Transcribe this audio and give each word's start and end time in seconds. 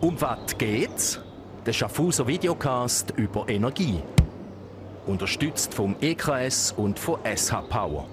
Um 0.00 0.18
was 0.18 0.56
geht's? 0.56 1.20
Der 1.66 1.74
Schaffhauser 1.74 2.26
Videocast 2.26 3.12
über 3.18 3.46
Energie. 3.50 4.02
Unterstützt 5.06 5.74
vom 5.74 5.94
EKS 6.00 6.72
und 6.72 6.98
von 6.98 7.20
SH 7.22 7.60
Power. 7.68 8.08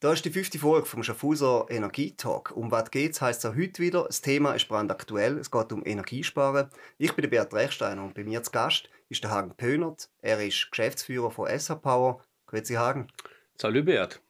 Das 0.00 0.12
ist 0.12 0.26
die 0.26 0.30
fünfte 0.30 0.58
Folge 0.58 0.84
vom 0.84 1.02
Schaffhauser 1.02 1.64
Energietalk. 1.70 2.54
Um 2.54 2.70
was 2.70 2.90
geht's, 2.90 3.22
heisst 3.22 3.46
es 3.46 3.50
auch 3.50 3.56
heute 3.56 3.80
wieder. 3.82 4.04
Das 4.04 4.20
Thema 4.20 4.52
ist 4.52 4.68
brandaktuell. 4.68 5.38
Es 5.38 5.50
geht 5.50 5.72
um 5.72 5.86
Energiesparen. 5.86 6.68
Ich 6.98 7.14
bin 7.14 7.22
der 7.22 7.30
Bert 7.30 7.54
Rechsteiner 7.54 8.04
und 8.04 8.12
bei 8.12 8.22
mir 8.22 8.42
zu 8.42 8.50
Gast 8.50 8.90
ist 9.08 9.24
der 9.24 9.30
Hagen 9.30 9.56
Pönert. 9.56 10.10
Er 10.20 10.46
ist 10.46 10.70
Geschäftsführer 10.70 11.30
von 11.30 11.48
SH 11.48 11.76
Power. 11.76 12.22
Grüezi 12.44 12.74
Hagen. 12.74 13.08
Salut 13.56 13.86
Bert. 13.86 14.20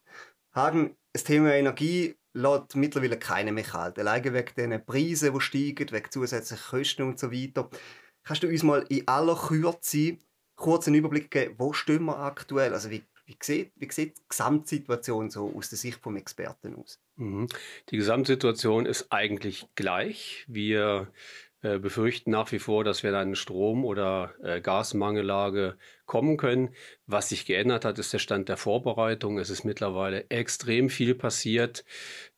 Hagen, 0.54 0.94
das 1.14 1.24
Thema 1.24 1.52
Energie 1.52 2.14
lässt 2.34 2.76
mittlerweile 2.76 3.18
keine 3.18 3.52
mehr 3.52 3.64
kalt. 3.64 3.98
Alleine 3.98 4.32
wegen 4.32 4.54
den 4.56 4.84
Preisen, 4.84 5.34
die 5.34 5.40
steigen, 5.40 5.90
wegen 5.90 6.10
zusätzlichen 6.10 6.64
Kosten 6.64 7.02
und 7.02 7.18
so 7.18 7.30
weiter. 7.30 7.68
Kannst 8.24 8.42
du 8.42 8.48
uns 8.48 8.62
mal 8.62 8.84
in 8.88 9.06
aller 9.08 9.36
Kürze 9.36 10.18
kurz 10.56 10.86
einen 10.86 10.96
Überblick 10.96 11.30
geben, 11.30 11.56
wo 11.58 11.72
stehen 11.72 12.04
wir 12.04 12.18
aktuell? 12.18 12.72
Also 12.72 12.90
wie, 12.90 13.02
wie, 13.26 13.36
sieht, 13.42 13.72
wie 13.76 13.90
sieht 13.90 14.18
die 14.18 14.22
Gesamtsituation 14.28 15.30
so 15.30 15.52
aus 15.56 15.70
der 15.70 15.78
Sicht 15.78 15.98
vom 16.00 16.16
Experten 16.16 16.76
aus? 16.76 17.00
Mhm. 17.16 17.48
Die 17.90 17.96
Gesamtsituation 17.96 18.86
ist 18.86 19.10
eigentlich 19.10 19.66
gleich. 19.74 20.44
Wir 20.48 21.12
äh, 21.62 21.78
befürchten 21.78 22.32
nach 22.32 22.50
wie 22.50 22.58
vor, 22.58 22.82
dass 22.82 23.02
wir 23.02 23.10
in 23.10 23.16
eine 23.16 23.36
Strom- 23.36 23.84
oder 23.84 24.34
äh, 24.42 24.60
Gasmangellage 24.60 25.76
kommen 26.06 26.36
können. 26.36 26.74
Was 27.06 27.28
sich 27.28 27.46
geändert 27.46 27.84
hat, 27.84 27.98
ist 28.00 28.12
der 28.12 28.18
Stand 28.18 28.48
der 28.48 28.56
Vorbereitung. 28.56 29.38
Es 29.38 29.48
ist 29.48 29.64
mittlerweile 29.64 30.28
extrem 30.28 30.90
viel 30.90 31.14
passiert 31.14 31.84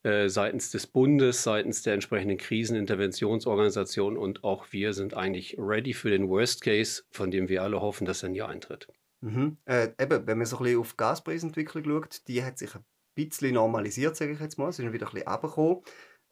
äh, 0.03 0.29
seitens 0.29 0.71
des 0.71 0.87
Bundes, 0.87 1.43
seitens 1.43 1.83
der 1.83 1.95
entsprechenden 1.95 2.37
Kriseninterventionsorganisation 2.37 4.19
und 4.19 4.45
auch 4.45 4.67
wir 4.73 4.93
sind 4.93 5.15
eigentlich 5.15 5.57
ready 5.59 5.95
für 5.95 6.11
den 6.11 6.29
Worst 6.29 6.63
Case, 6.63 7.05
von 7.11 7.31
dem 7.31 7.49
wir 7.49 7.63
alle 7.63 7.81
hoffen, 7.81 8.05
dass 8.05 8.23
er 8.23 8.29
nie 8.29 8.43
eintritt. 8.43 8.89
Mhm. 9.23 9.57
Äh, 9.65 9.89
eben, 9.99 10.27
wenn 10.27 10.37
man 10.37 10.47
so 10.47 10.59
ein 10.59 10.65
bisschen 10.65 10.81
auf 10.81 10.91
die 10.91 10.97
Gaspreisentwicklung 10.99 11.85
schaut, 11.85 12.29
die 12.29 12.45
hat 12.45 12.59
sich 12.59 12.75
ein 12.75 12.85
bisschen 13.15 13.55
normalisiert, 13.55 14.17
sage 14.17 14.33
ich 14.33 14.41
jetzt 14.41 14.59
mal. 14.59 14.71
Sie 14.71 14.83
sind 14.83 14.93
wieder 14.93 15.07
ein 15.07 15.15
bisschen 15.15 15.29
runtergekommen. 15.29 15.83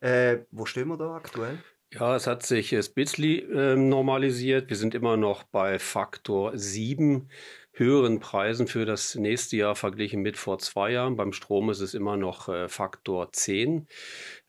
Äh, 0.00 0.45
wo 0.50 0.67
stehen 0.67 0.89
wir 0.89 0.98
da 0.98 1.14
aktuell? 1.14 1.58
Ja, 1.95 2.17
es 2.17 2.27
hat 2.27 2.43
sich 2.43 2.75
ein 2.75 2.85
bisschen 2.95 3.53
äh, 3.53 3.77
normalisiert. 3.77 4.71
Wir 4.71 4.77
sind 4.79 4.95
immer 4.95 5.19
noch 5.19 5.43
bei 5.43 5.79
Faktor 5.79 6.57
7 6.57 7.29
höheren 7.73 8.19
Preisen 8.19 8.67
für 8.67 8.87
das 8.87 9.15
nächste 9.15 9.59
Jahr 9.59 9.75
verglichen 9.75 10.23
mit 10.23 10.39
vor 10.39 10.59
zwei 10.59 10.93
Jahren. 10.93 11.17
Beim 11.17 11.35
Strom 11.35 11.69
ist 11.69 11.81
es 11.81 11.93
immer 11.93 12.17
noch 12.17 12.48
äh, 12.48 12.69
Faktor 12.70 13.31
10. 13.33 13.89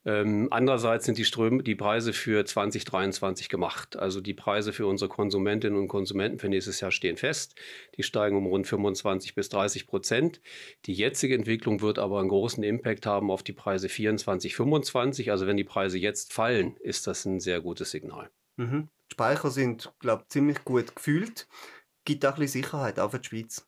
Ähm, 0.05 0.49
andererseits 0.51 1.05
sind 1.05 1.17
die, 1.17 1.25
Ströme, 1.25 1.63
die 1.63 1.75
Preise 1.75 2.13
für 2.13 2.45
2023 2.45 3.47
gemacht. 3.49 3.95
Also 3.95 4.21
die 4.21 4.33
Preise 4.33 4.73
für 4.73 4.85
unsere 4.85 5.09
Konsumentinnen 5.09 5.79
und 5.79 5.87
Konsumenten 5.87 6.39
für 6.39 6.49
nächstes 6.49 6.81
Jahr 6.81 6.91
stehen 6.91 7.17
fest. 7.17 7.55
Die 7.95 8.03
steigen 8.03 8.35
um 8.35 8.45
rund 8.45 8.67
25 8.67 9.35
bis 9.35 9.49
30 9.49 9.87
Prozent. 9.87 10.41
Die 10.85 10.93
jetzige 10.93 11.35
Entwicklung 11.35 11.81
wird 11.81 11.99
aber 11.99 12.19
einen 12.19 12.29
großen 12.29 12.63
Impact 12.63 13.05
haben 13.05 13.31
auf 13.31 13.43
die 13.43 13.53
Preise 13.53 13.87
24, 13.87 14.55
25. 14.55 15.31
Also 15.31 15.47
wenn 15.47 15.57
die 15.57 15.63
Preise 15.63 15.97
jetzt 15.97 16.33
fallen, 16.33 16.75
ist 16.77 17.07
das 17.07 17.25
ein 17.25 17.39
sehr 17.39 17.61
gutes 17.61 17.91
Signal. 17.91 18.29
Mhm. 18.57 18.89
Speicher 19.11 19.51
sind, 19.51 19.93
glaube 19.99 20.23
ich, 20.23 20.29
ziemlich 20.29 20.63
gut 20.65 20.95
gefühlt 20.95 21.47
gibt 22.05 22.25
auch 22.25 22.33
ein 22.33 22.39
bisschen 22.39 22.63
Sicherheit, 22.63 22.99
auch 22.99 23.11
für 23.11 23.19
die 23.19 23.27
Schweiz. 23.27 23.67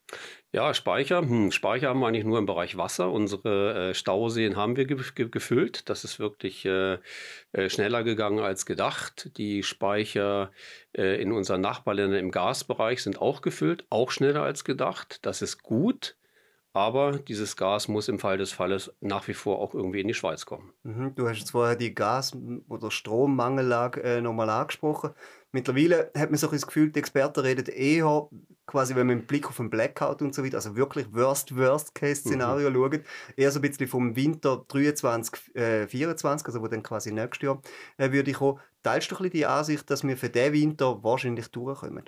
Ja, 0.56 0.72
Speicher. 0.72 1.20
Hm, 1.20 1.52
Speicher 1.52 1.90
haben 1.90 2.00
wir 2.00 2.06
eigentlich 2.08 2.24
nur 2.24 2.38
im 2.38 2.46
Bereich 2.46 2.78
Wasser. 2.78 3.12
Unsere 3.12 3.90
äh, 3.90 3.94
Stauseen 3.94 4.56
haben 4.56 4.74
wir 4.74 4.86
ge 4.86 4.96
ge 5.14 5.28
gefüllt. 5.28 5.90
Das 5.90 6.02
ist 6.02 6.18
wirklich 6.18 6.64
äh, 6.64 6.96
äh, 7.52 7.68
schneller 7.68 8.04
gegangen 8.04 8.38
als 8.38 8.64
gedacht. 8.64 9.36
Die 9.36 9.62
Speicher 9.62 10.50
äh, 10.96 11.20
in 11.20 11.32
unseren 11.32 11.60
Nachbarländern 11.60 12.18
im 12.18 12.30
Gasbereich 12.30 13.02
sind 13.02 13.20
auch 13.20 13.42
gefüllt, 13.42 13.84
auch 13.90 14.10
schneller 14.10 14.44
als 14.44 14.64
gedacht. 14.64 15.18
Das 15.26 15.42
ist 15.42 15.62
gut. 15.62 16.16
Aber 16.72 17.18
dieses 17.18 17.56
Gas 17.56 17.88
muss 17.88 18.08
im 18.08 18.18
Fall 18.18 18.38
des 18.38 18.52
Falles 18.52 18.94
nach 19.00 19.28
wie 19.28 19.34
vor 19.34 19.60
auch 19.60 19.74
irgendwie 19.74 20.00
in 20.00 20.08
die 20.08 20.14
Schweiz 20.14 20.46
kommen. 20.46 20.72
Mhm, 20.84 21.14
du 21.16 21.28
hast 21.28 21.38
jetzt 21.38 21.50
vorher 21.50 21.76
die 21.76 21.94
Gas- 21.94 22.36
oder 22.68 22.90
Strommangellage 22.90 24.02
äh, 24.02 24.20
nochmal 24.22 24.48
angesprochen. 24.48 25.12
Mittlerweile 25.56 26.10
hat 26.14 26.28
man 26.28 26.36
so 26.36 26.48
das 26.48 26.66
Gefühl, 26.66 26.90
die 26.90 26.98
Experten 26.98 27.40
reden 27.40 27.64
eher, 27.64 28.28
quasi 28.66 28.94
wenn 28.94 29.06
man 29.06 29.16
mit 29.16 29.26
Blick 29.26 29.48
auf 29.48 29.56
den 29.56 29.70
Blackout 29.70 30.20
und 30.20 30.34
so 30.34 30.44
weiter, 30.44 30.56
also 30.56 30.76
wirklich 30.76 31.06
Worst-Worst-Case-Szenario 31.14 32.68
mhm. 32.68 32.74
schaut, 32.74 33.00
eher 33.38 33.50
so 33.50 33.60
ein 33.60 33.62
bisschen 33.62 33.88
vom 33.88 34.14
Winter 34.14 34.66
23, 34.68 35.56
äh, 35.56 35.88
24, 35.88 36.46
also 36.46 36.60
wo 36.60 36.68
dann 36.68 36.82
quasi 36.82 37.10
nächstes 37.10 37.46
Jahr 37.46 37.62
äh, 37.96 38.12
würde 38.12 38.32
ich 38.32 38.36
kommen. 38.36 38.60
Teilst 38.82 39.10
du 39.10 39.14
ein 39.14 39.22
bisschen 39.22 39.30
die 39.30 39.46
Ansicht, 39.46 39.90
dass 39.90 40.06
wir 40.06 40.18
für 40.18 40.28
diesen 40.28 40.52
Winter 40.52 41.02
wahrscheinlich 41.02 41.48
durchkommen? 41.48 42.04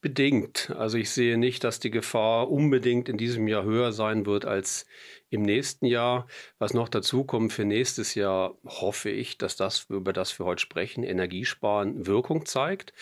Bedingt. 0.00 0.72
Also 0.78 0.98
ich 0.98 1.10
sehe 1.10 1.38
nicht, 1.38 1.64
dass 1.64 1.80
die 1.80 1.90
Gefahr 1.90 2.48
unbedingt 2.48 3.08
in 3.08 3.16
diesem 3.16 3.48
Jahr 3.48 3.64
höher 3.64 3.90
sein 3.90 4.24
wird 4.24 4.44
als 4.44 4.86
im 5.32 5.42
nächsten 5.42 5.86
Jahr. 5.86 6.26
Was 6.58 6.74
noch 6.74 6.88
dazu 6.88 7.24
kommt 7.24 7.52
für 7.52 7.64
nächstes 7.64 8.14
Jahr, 8.14 8.54
hoffe 8.66 9.08
ich, 9.08 9.38
dass 9.38 9.56
das, 9.56 9.86
über 9.88 10.12
das 10.12 10.38
wir 10.38 10.44
heute 10.44 10.60
sprechen, 10.60 11.02
Energiesparen 11.02 12.06
Wirkung 12.06 12.44
zeigt. 12.44 12.92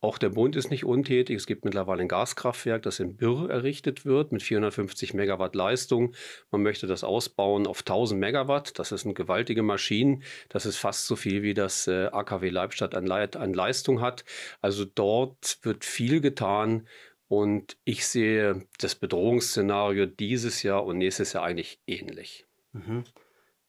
Auch 0.00 0.18
der 0.18 0.30
Bund 0.30 0.56
ist 0.56 0.70
nicht 0.70 0.84
untätig. 0.84 1.36
Es 1.36 1.46
gibt 1.46 1.64
mittlerweile 1.64 2.02
ein 2.02 2.08
Gaskraftwerk, 2.08 2.82
das 2.82 2.98
in 2.98 3.16
Birr 3.16 3.48
errichtet 3.48 4.04
wird 4.04 4.32
mit 4.32 4.42
450 4.42 5.14
Megawatt 5.14 5.54
Leistung. 5.54 6.14
Man 6.50 6.62
möchte 6.62 6.88
das 6.88 7.04
ausbauen 7.04 7.66
auf 7.66 7.80
1000 7.80 8.20
Megawatt. 8.20 8.78
Das 8.78 8.90
ist 8.90 9.04
eine 9.04 9.14
gewaltige 9.14 9.62
Maschine. 9.62 10.20
Das 10.48 10.66
ist 10.66 10.76
fast 10.76 11.06
so 11.06 11.14
viel, 11.14 11.42
wie 11.42 11.54
das 11.54 11.86
äh, 11.86 12.06
AKW 12.06 12.50
Leibstadt 12.50 12.94
an, 12.96 13.06
Le 13.06 13.28
an 13.34 13.54
Leistung 13.54 14.00
hat. 14.00 14.24
Also 14.60 14.84
dort 14.84 15.58
wird 15.62 15.84
viel 15.84 16.20
getan 16.20 16.86
und 17.28 17.76
ich 17.84 18.06
sehe 18.06 18.66
das 18.78 18.94
Bedrohungsszenario 18.94 20.06
dieses 20.06 20.62
Jahr 20.62 20.84
und 20.84 20.98
nächstes 20.98 21.32
Jahr 21.32 21.44
eigentlich 21.44 21.80
ähnlich. 21.86 22.46
Mhm. 22.72 23.04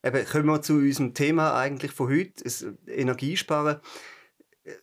Eben, 0.04 0.26
kommen 0.26 0.46
wir 0.46 0.62
zu 0.62 0.74
unserem 0.74 1.14
Thema 1.14 1.58
eigentlich 1.58 1.92
von 1.92 2.10
heute, 2.10 2.44
das 2.44 2.66
Energiesparen. 2.88 3.80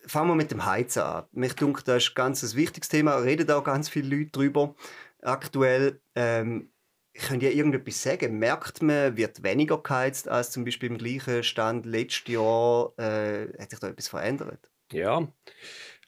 Fangen 0.07 0.31
wir 0.31 0.35
mit 0.35 0.51
dem 0.51 0.65
Heizen 0.65 1.03
an. 1.03 1.25
Mich 1.33 1.55
denke, 1.55 1.83
das 1.85 2.05
ist 2.05 2.11
ein 2.11 2.15
ganz 2.15 2.55
wichtiges 2.57 2.89
Thema, 2.89 3.17
reden 3.17 3.51
auch 3.51 3.65
ganz 3.65 3.89
viele 3.89 4.17
Leute 4.17 4.31
darüber. 4.33 4.75
Aktuell 5.23 6.01
ähm, 6.15 6.71
könnt 7.15 7.43
ihr 7.43 7.53
irgendetwas 7.53 8.03
sagen? 8.03 8.39
Merkt 8.39 8.83
man, 8.83 9.17
wird 9.17 9.43
weniger 9.43 9.79
geheizt 9.79 10.29
als 10.29 10.51
zum 10.51 10.65
Beispiel 10.65 10.91
im 10.91 10.99
gleichen 10.99 11.43
Stand 11.43 11.87
letztes 11.87 12.33
Jahr? 12.33 12.93
Äh, 12.99 13.49
hat 13.59 13.71
sich 13.71 13.79
da 13.79 13.89
etwas 13.89 14.09
verändert? 14.09 14.71
Ja, 14.93 15.29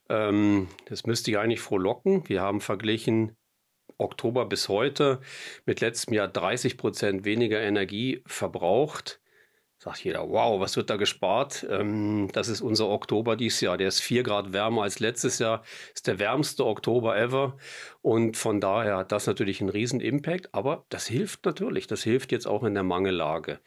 ähm, 0.08 0.68
das 0.86 1.06
müsste 1.06 1.30
ich 1.30 1.38
eigentlich 1.38 1.60
frohlocken. 1.60 2.28
Wir 2.28 2.42
haben 2.42 2.60
verglichen 2.60 3.36
Oktober 3.98 4.46
bis 4.46 4.68
heute 4.68 5.20
mit 5.64 5.80
letztem 5.80 6.14
Jahr 6.14 6.28
30 6.28 6.76
Prozent 6.76 7.24
weniger 7.24 7.60
Energie 7.60 8.22
verbraucht. 8.26 9.20
Sagt 9.78 10.04
jeder, 10.04 10.28
wow, 10.30 10.58
was 10.58 10.76
wird 10.76 10.88
da 10.88 10.96
gespart? 10.96 11.66
Ähm, 11.70 12.30
das 12.32 12.48
ist 12.48 12.62
unser 12.62 12.88
Oktober 12.88 13.36
dieses 13.36 13.60
Jahr. 13.60 13.76
Der 13.76 13.88
ist 13.88 14.00
vier 14.00 14.22
Grad 14.22 14.54
wärmer 14.54 14.84
als 14.84 15.00
letztes 15.00 15.38
Jahr. 15.38 15.62
Ist 15.94 16.06
der 16.06 16.18
wärmste 16.18 16.64
Oktober 16.64 17.16
ever. 17.16 17.58
Und 18.00 18.38
von 18.38 18.60
daher 18.60 18.96
hat 18.96 19.12
das 19.12 19.26
natürlich 19.26 19.60
einen 19.60 19.68
riesen 19.68 20.00
Impact. 20.00 20.54
Aber 20.54 20.86
das 20.88 21.06
hilft 21.06 21.44
natürlich. 21.44 21.86
Das 21.86 22.02
hilft 22.02 22.32
jetzt 22.32 22.46
auch 22.46 22.64
in 22.64 22.72
der 22.72 22.84
Mangellage. 22.84 23.60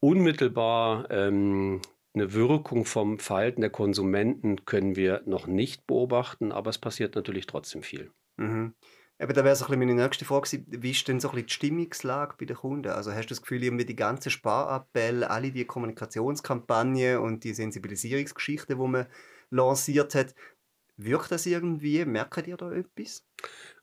Unmittelbar 0.00 1.08
ähm, 1.10 1.80
eine 2.16 2.32
Wirkung 2.32 2.84
vom 2.84 3.18
Verhalten 3.18 3.60
der 3.60 3.70
Konsumenten 3.70 4.64
können 4.64 4.96
wir 4.96 5.22
noch 5.26 5.46
nicht 5.46 5.86
beobachten, 5.86 6.50
aber 6.50 6.70
es 6.70 6.78
passiert 6.78 7.14
natürlich 7.14 7.46
trotzdem 7.46 7.82
viel. 7.82 8.10
Mhm. 8.36 8.74
Aber 9.18 9.32
da 9.32 9.44
wäre 9.44 9.56
so 9.56 9.66
meine 9.68 9.94
nächste 9.94 10.24
Frage 10.26 10.62
wie 10.66 10.90
ist 10.90 11.08
denn 11.08 11.20
so 11.20 11.30
ein 11.30 11.36
die 11.36 11.52
Stimmungslage 11.52 12.34
bei 12.38 12.44
den 12.44 12.56
Kunden? 12.56 12.90
Also 12.90 13.12
hast 13.12 13.26
du 13.26 13.28
das 13.30 13.40
Gefühl, 13.40 13.62
irgendwie 13.62 13.86
die 13.86 13.96
ganze 13.96 14.30
Sparappell, 14.30 15.24
alle 15.24 15.52
die 15.52 15.64
Kommunikationskampagne 15.64 17.20
und 17.20 17.44
die 17.44 17.54
Sensibilisierungsgeschichte, 17.54 18.76
die 18.76 18.88
man 18.88 19.06
lanciert 19.50 20.14
hat, 20.14 20.34
wirkt 20.98 21.30
das 21.30 21.46
irgendwie? 21.46 22.04
Merkt 22.04 22.46
ihr 22.46 22.56
da 22.58 22.72
etwas? 22.72 23.24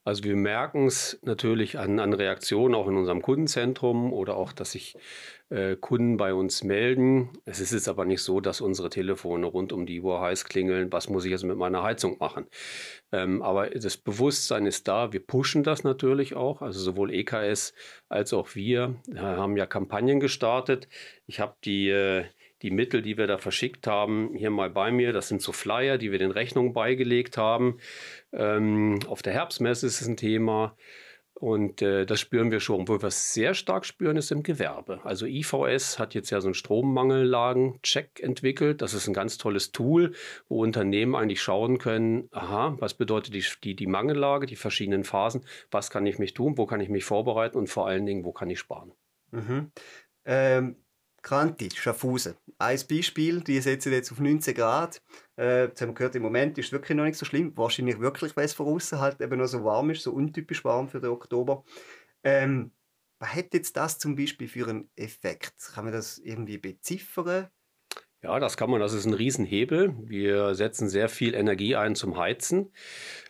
Also 0.06 0.26
wir 0.26 0.36
merken 0.36 0.88
es 0.88 1.18
natürlich 1.22 1.80
an, 1.80 2.00
an 2.00 2.14
Reaktionen 2.14 2.76
auch 2.76 2.88
in 2.88 2.98
unserem 2.98 3.22
Kundenzentrum 3.22 4.12
oder 4.12 4.36
auch, 4.36 4.52
dass 4.52 4.74
sich 4.74 4.96
äh, 5.50 5.78
Kunden 5.78 6.18
bei 6.18 6.34
uns 6.34 6.64
melden. 6.64 7.30
Es 7.46 7.62
ist 7.62 7.72
jetzt 7.72 7.88
aber 7.88 8.04
nicht 8.04 8.22
so, 8.22 8.42
dass 8.42 8.60
unsere 8.60 8.90
Telefone 8.90 9.46
rund 9.46 9.72
um 9.72 9.86
die 9.86 10.02
Uhr 10.02 10.20
heiß 10.20 10.46
klingeln, 10.46 10.92
was 10.92 11.10
muss 11.10 11.24
ich 11.24 11.32
jetzt 11.32 11.46
mit 11.46 11.58
meiner 11.58 11.84
Heizung 11.84 12.18
machen. 12.20 12.48
Ähm, 13.14 13.42
aber 13.42 13.70
das 13.70 13.96
Bewusstsein 13.96 14.66
ist 14.66 14.90
da, 14.90 15.14
wir 15.14 15.26
pushen 15.26 15.64
das 15.64 15.86
natürlich 15.86 16.36
auch, 16.36 16.62
also 16.62 16.80
sowohl 16.80 17.14
EKS 17.14 17.74
als 18.10 18.34
auch 18.34 18.56
wir 18.56 18.96
äh, 19.14 19.20
haben 19.20 19.56
ja 19.56 19.66
Kampagnen 19.66 20.20
gestartet. 20.20 20.90
Ich 21.28 21.40
habe 21.40 21.56
die... 21.64 21.90
Äh, 21.90 22.26
die 22.64 22.72
Mittel, 22.72 23.02
die 23.02 23.18
wir 23.18 23.28
da 23.28 23.38
verschickt 23.38 23.86
haben, 23.88 24.34
hier 24.34 24.50
mal 24.50 24.70
bei 24.70 24.92
mir. 24.92 25.12
Das 25.12 25.28
sind 25.28 25.42
so 25.42 25.52
Flyer, 25.52 25.98
die 25.98 26.12
wir 26.12 26.20
den 26.20 26.32
Rechnungen 26.32 26.74
beigelegt 26.74 27.38
haben. 27.38 27.78
Ähm, 28.32 29.00
auf 29.08 29.22
der 29.22 29.34
Herbstmesse 29.34 29.86
ist 29.86 30.02
es 30.02 30.08
ein 30.08 30.18
Thema. 30.18 30.76
Und 31.34 31.82
äh, 31.82 32.06
das 32.06 32.22
spüren 32.22 32.52
wir 32.52 32.62
schon. 32.62 32.88
Wo 32.88 33.02
wir 33.02 33.08
es 33.08 33.34
sehr 33.34 33.54
stark 33.54 33.86
spüren, 33.86 34.16
ist 34.16 34.32
im 34.32 34.44
Gewerbe. 34.44 35.02
Also 35.04 35.26
IVS 35.26 36.00
hat 36.00 36.14
jetzt 36.14 36.30
ja 36.30 36.40
so 36.40 36.48
einen 36.48 36.54
Strommangellagen-Check 36.54 38.22
entwickelt. 38.22 38.82
Das 38.82 38.94
ist 38.94 39.08
ein 39.08 39.14
ganz 39.14 39.38
tolles 39.38 39.74
Tool, 39.74 40.14
wo 40.48 40.62
Unternehmen 40.62 41.16
eigentlich 41.16 41.42
schauen 41.42 41.80
können, 41.80 42.30
aha, 42.32 42.78
was 42.80 42.94
bedeutet 42.94 43.34
die, 43.34 43.44
die, 43.62 43.76
die 43.76 43.88
Mangellage, 43.88 44.46
die 44.46 44.56
verschiedenen 44.56 45.04
Phasen, 45.04 45.44
was 45.70 45.90
kann 45.90 46.06
ich 46.06 46.18
mich 46.18 46.34
tun, 46.34 46.58
wo 46.58 46.66
kann 46.66 46.80
ich 46.80 46.88
mich 46.88 47.04
vorbereiten 47.04 47.58
und 47.58 47.68
vor 47.68 47.88
allen 47.88 48.06
Dingen, 48.06 48.24
wo 48.24 48.32
kann 48.32 48.50
ich 48.50 48.60
sparen. 48.60 48.94
Mhm. 49.32 49.72
Ähm, 50.26 50.78
Kranti, 51.24 51.70
Schaffhausen. 51.74 52.36
Ein 52.60 52.80
Beispiel, 52.90 53.42
die 53.42 53.60
setzen 53.62 53.94
jetzt 53.94 54.12
auf 54.12 54.20
19 54.20 54.54
Grad. 54.54 55.02
Äh, 55.38 55.66
jetzt 55.66 55.82
haben 55.82 55.90
wir 55.90 55.96
gehört, 55.96 56.16
im 56.16 56.22
Moment 56.22 56.58
ist 56.58 56.68
es 56.68 56.72
wirklich 56.74 56.96
noch 56.96 57.06
nicht 57.06 57.18
so 57.18 57.26
schlimm. 57.26 57.58
Wahrscheinlich 57.58 58.00
wirklich, 58.00 58.36
weil 58.36 58.46
es 58.46 58.54
von 58.54 58.68
außen 58.68 59.00
halt 59.00 59.22
eben 59.22 59.40
noch 59.40 59.48
so 59.48 59.64
warm 59.64 59.90
ist, 59.90 60.04
so 60.04 60.12
untypisch 60.12 60.64
warm 60.64 60.90
für 60.90 61.00
den 61.00 61.10
Oktober. 61.10 61.64
Ähm, 62.24 62.72
was 63.20 63.34
hat 63.34 63.54
jetzt 63.54 63.78
das 63.78 63.98
zum 63.98 64.16
Beispiel 64.16 64.48
für 64.50 64.68
einen 64.68 64.90
Effekt? 64.96 65.56
Kann 65.74 65.86
man 65.86 65.94
das 65.94 66.20
irgendwie 66.20 66.58
beziffern? 66.58 67.50
Ja, 68.24 68.40
das 68.40 68.56
kann 68.56 68.70
man. 68.70 68.80
Das 68.80 68.94
ist 68.94 69.06
ein 69.06 69.14
Riesenhebel. 69.14 69.96
Wir 70.00 70.56
setzen 70.56 70.88
sehr 70.88 71.10
viel 71.10 71.36
Energie 71.36 71.76
ein 71.76 71.94
zum 71.94 72.18
Heizen. 72.18 72.72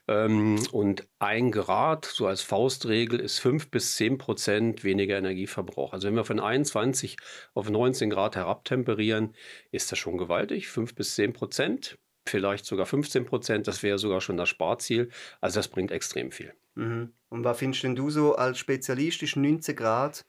Ähm, 0.07 0.59
und 0.71 1.07
ein 1.17 1.51
Grad, 1.51 2.05
so 2.05 2.27
als 2.27 2.43
Faustregel, 2.43 3.19
ist 3.19 3.39
5 3.39 3.71
bis 3.71 3.95
10 3.95 4.19
Prozent 4.19 4.83
weniger 4.83 5.17
Energieverbrauch. 5.17 5.93
Also 5.93 6.07
wenn 6.07 6.15
wir 6.15 6.25
von 6.25 6.39
21 6.39 7.17
auf 7.55 7.71
19 7.71 8.11
Grad 8.11 8.35
herabtemperieren, 8.35 9.33
ist 9.71 9.91
das 9.91 9.97
schon 9.97 10.19
gewaltig. 10.19 10.67
5 10.67 10.93
bis 10.93 11.15
10 11.15 11.33
Prozent, 11.33 11.97
vielleicht 12.27 12.65
sogar 12.65 12.85
15 12.85 13.25
Prozent, 13.25 13.67
das 13.67 13.81
wäre 13.81 13.97
sogar 13.97 14.21
schon 14.21 14.37
das 14.37 14.49
Sparziel. 14.49 15.09
Also 15.41 15.57
das 15.57 15.69
bringt 15.69 15.91
extrem 15.91 16.31
viel. 16.31 16.53
Mhm. 16.75 17.13
Und 17.29 17.43
was 17.43 17.57
findest 17.57 17.83
denn 17.83 17.95
du 17.95 18.11
so 18.11 18.35
als 18.35 18.59
Spezialist, 18.59 19.23
ist 19.23 19.37
19 19.37 19.75
Grad, 19.75 20.23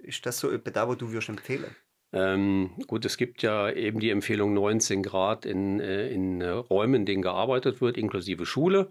ist 0.00 0.26
das 0.26 0.38
so 0.38 0.50
etwa 0.50 0.70
da, 0.70 0.86
wo 0.86 0.94
du 0.94 1.10
würdest 1.12 1.30
empfehlen 1.30 1.74
ähm, 2.10 2.70
gut, 2.86 3.04
es 3.04 3.18
gibt 3.18 3.42
ja 3.42 3.70
eben 3.70 4.00
die 4.00 4.08
Empfehlung 4.08 4.54
19 4.54 5.02
Grad 5.02 5.44
in, 5.44 5.78
äh, 5.78 6.08
in 6.08 6.40
Räumen, 6.40 6.94
in 6.94 7.06
denen 7.06 7.22
gearbeitet 7.22 7.82
wird, 7.82 7.98
inklusive 7.98 8.46
Schule. 8.46 8.88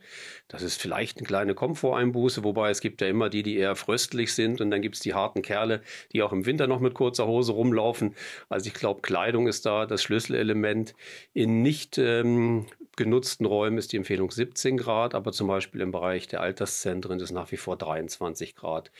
Das 0.48 0.62
ist 0.62 0.80
vielleicht 0.80 1.18
eine 1.18 1.26
kleine 1.26 1.56
Komforteinbuße, 1.56 2.44
wobei 2.44 2.70
es 2.70 2.80
gibt 2.80 3.02
ja 3.02 3.08
immer 3.08 3.30
die, 3.30 3.42
die 3.42 3.58
eher 3.58 3.76
fröstlich 3.76 4.34
sind 4.34 4.62
und 4.62 4.70
dann 4.70 4.84
gibt 4.84 4.96
es 4.96 5.02
die 5.02 5.16
harten 5.16 5.42
Kerle, 5.42 5.82
die 6.14 6.22
auch 6.22 6.32
im 6.32 6.46
Winter 6.46 6.68
noch 6.68 6.80
mit 6.80 6.94
kurzer 6.94 7.26
Hose 7.26 7.54
rumlaufen. 7.54 8.16
Also 8.50 8.68
ich 8.68 8.76
glaube, 8.76 9.02
Kleidung 9.02 9.48
ist 9.48 9.66
da 9.66 9.88
das 9.88 10.04
Schlüsselelement. 10.04 10.94
In 11.34 11.64
nicht 11.64 11.98
ähm, 11.98 12.68
genutzten 12.98 13.46
Räumen 13.46 13.78
ist 13.78 13.94
die 13.94 13.98
Empfehlung 13.98 14.30
17 14.30 14.76
Grad, 14.78 15.16
aber 15.16 15.32
zum 15.32 15.48
Beispiel 15.48 15.82
im 15.82 15.92
Bereich 15.92 16.28
der 16.28 16.42
Alterszentren 16.42 17.20
ist 17.20 17.32
nach 17.32 17.52
wie 17.52 17.58
vor 17.58 17.78
23 17.78 18.56
Grad 18.56 18.92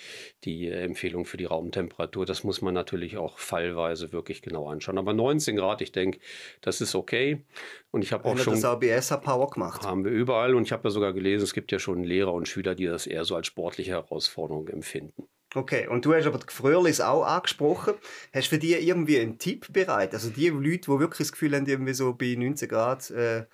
die 0.44 0.68
äh, 0.68 0.84
Empfehlung 0.84 1.26
für 1.26 1.38
die 1.38 1.46
Raumtemperatur. 1.46 2.26
Das 2.26 2.44
muss 2.44 2.62
man 2.62 2.74
natürlich 2.74 3.18
auch 3.18 3.40
fallweise 3.40 4.07
wirklich 4.12 4.42
genau 4.42 4.70
anschauen. 4.70 4.98
Aber 4.98 5.14
19 5.14 5.56
Grad, 5.56 5.82
ich 5.82 5.92
denke, 5.92 6.20
das 6.62 6.82
ist 6.82 6.96
okay. 6.96 7.44
Und 7.92 8.04
ich 8.04 8.14
habe 8.14 8.26
auch 8.26 8.38
schon. 8.38 8.54
das 8.54 8.66
ABS 8.66 9.12
hat 9.12 9.24
Power 9.24 9.50
gemacht. 9.50 9.84
Haben 9.84 10.04
wir 10.04 10.12
überall. 10.12 10.56
Und 10.56 10.64
ich 10.64 10.72
habe 10.72 10.84
ja 10.86 10.90
sogar 10.90 11.14
gelesen, 11.14 11.44
es 11.44 11.54
gibt 11.54 11.72
ja 11.72 11.80
schon 11.80 12.04
Lehrer 12.04 12.34
und 12.34 12.48
Schüler, 12.48 12.76
die 12.76 12.86
das 12.86 13.08
eher 13.08 13.24
so 13.24 13.36
als 13.36 13.48
sportliche 13.48 13.92
Herausforderung 13.92 14.68
empfinden. 14.68 15.28
Okay, 15.56 15.88
und 15.88 16.06
du 16.06 16.14
hast 16.14 16.28
aber 16.28 16.38
die 16.38 16.46
Gefrierlis 16.46 17.00
auch 17.00 17.24
angesprochen. 17.24 17.96
Hast 18.34 18.48
du 18.48 18.56
für 18.56 18.60
die 18.60 18.74
irgendwie 18.74 19.20
einen 19.20 19.40
Tipp 19.40 19.72
bereit? 19.72 20.14
Also 20.14 20.30
die 20.30 20.50
Leute, 20.50 20.92
die 20.92 21.00
wirklich 21.00 21.28
das 21.28 21.32
Gefühl 21.32 21.56
haben, 21.56 21.66
irgendwie 21.66 21.94
so 21.94 22.14
bei 22.14 22.36
19 22.38 22.68
Grad 22.68 23.10
äh, 23.12 23.46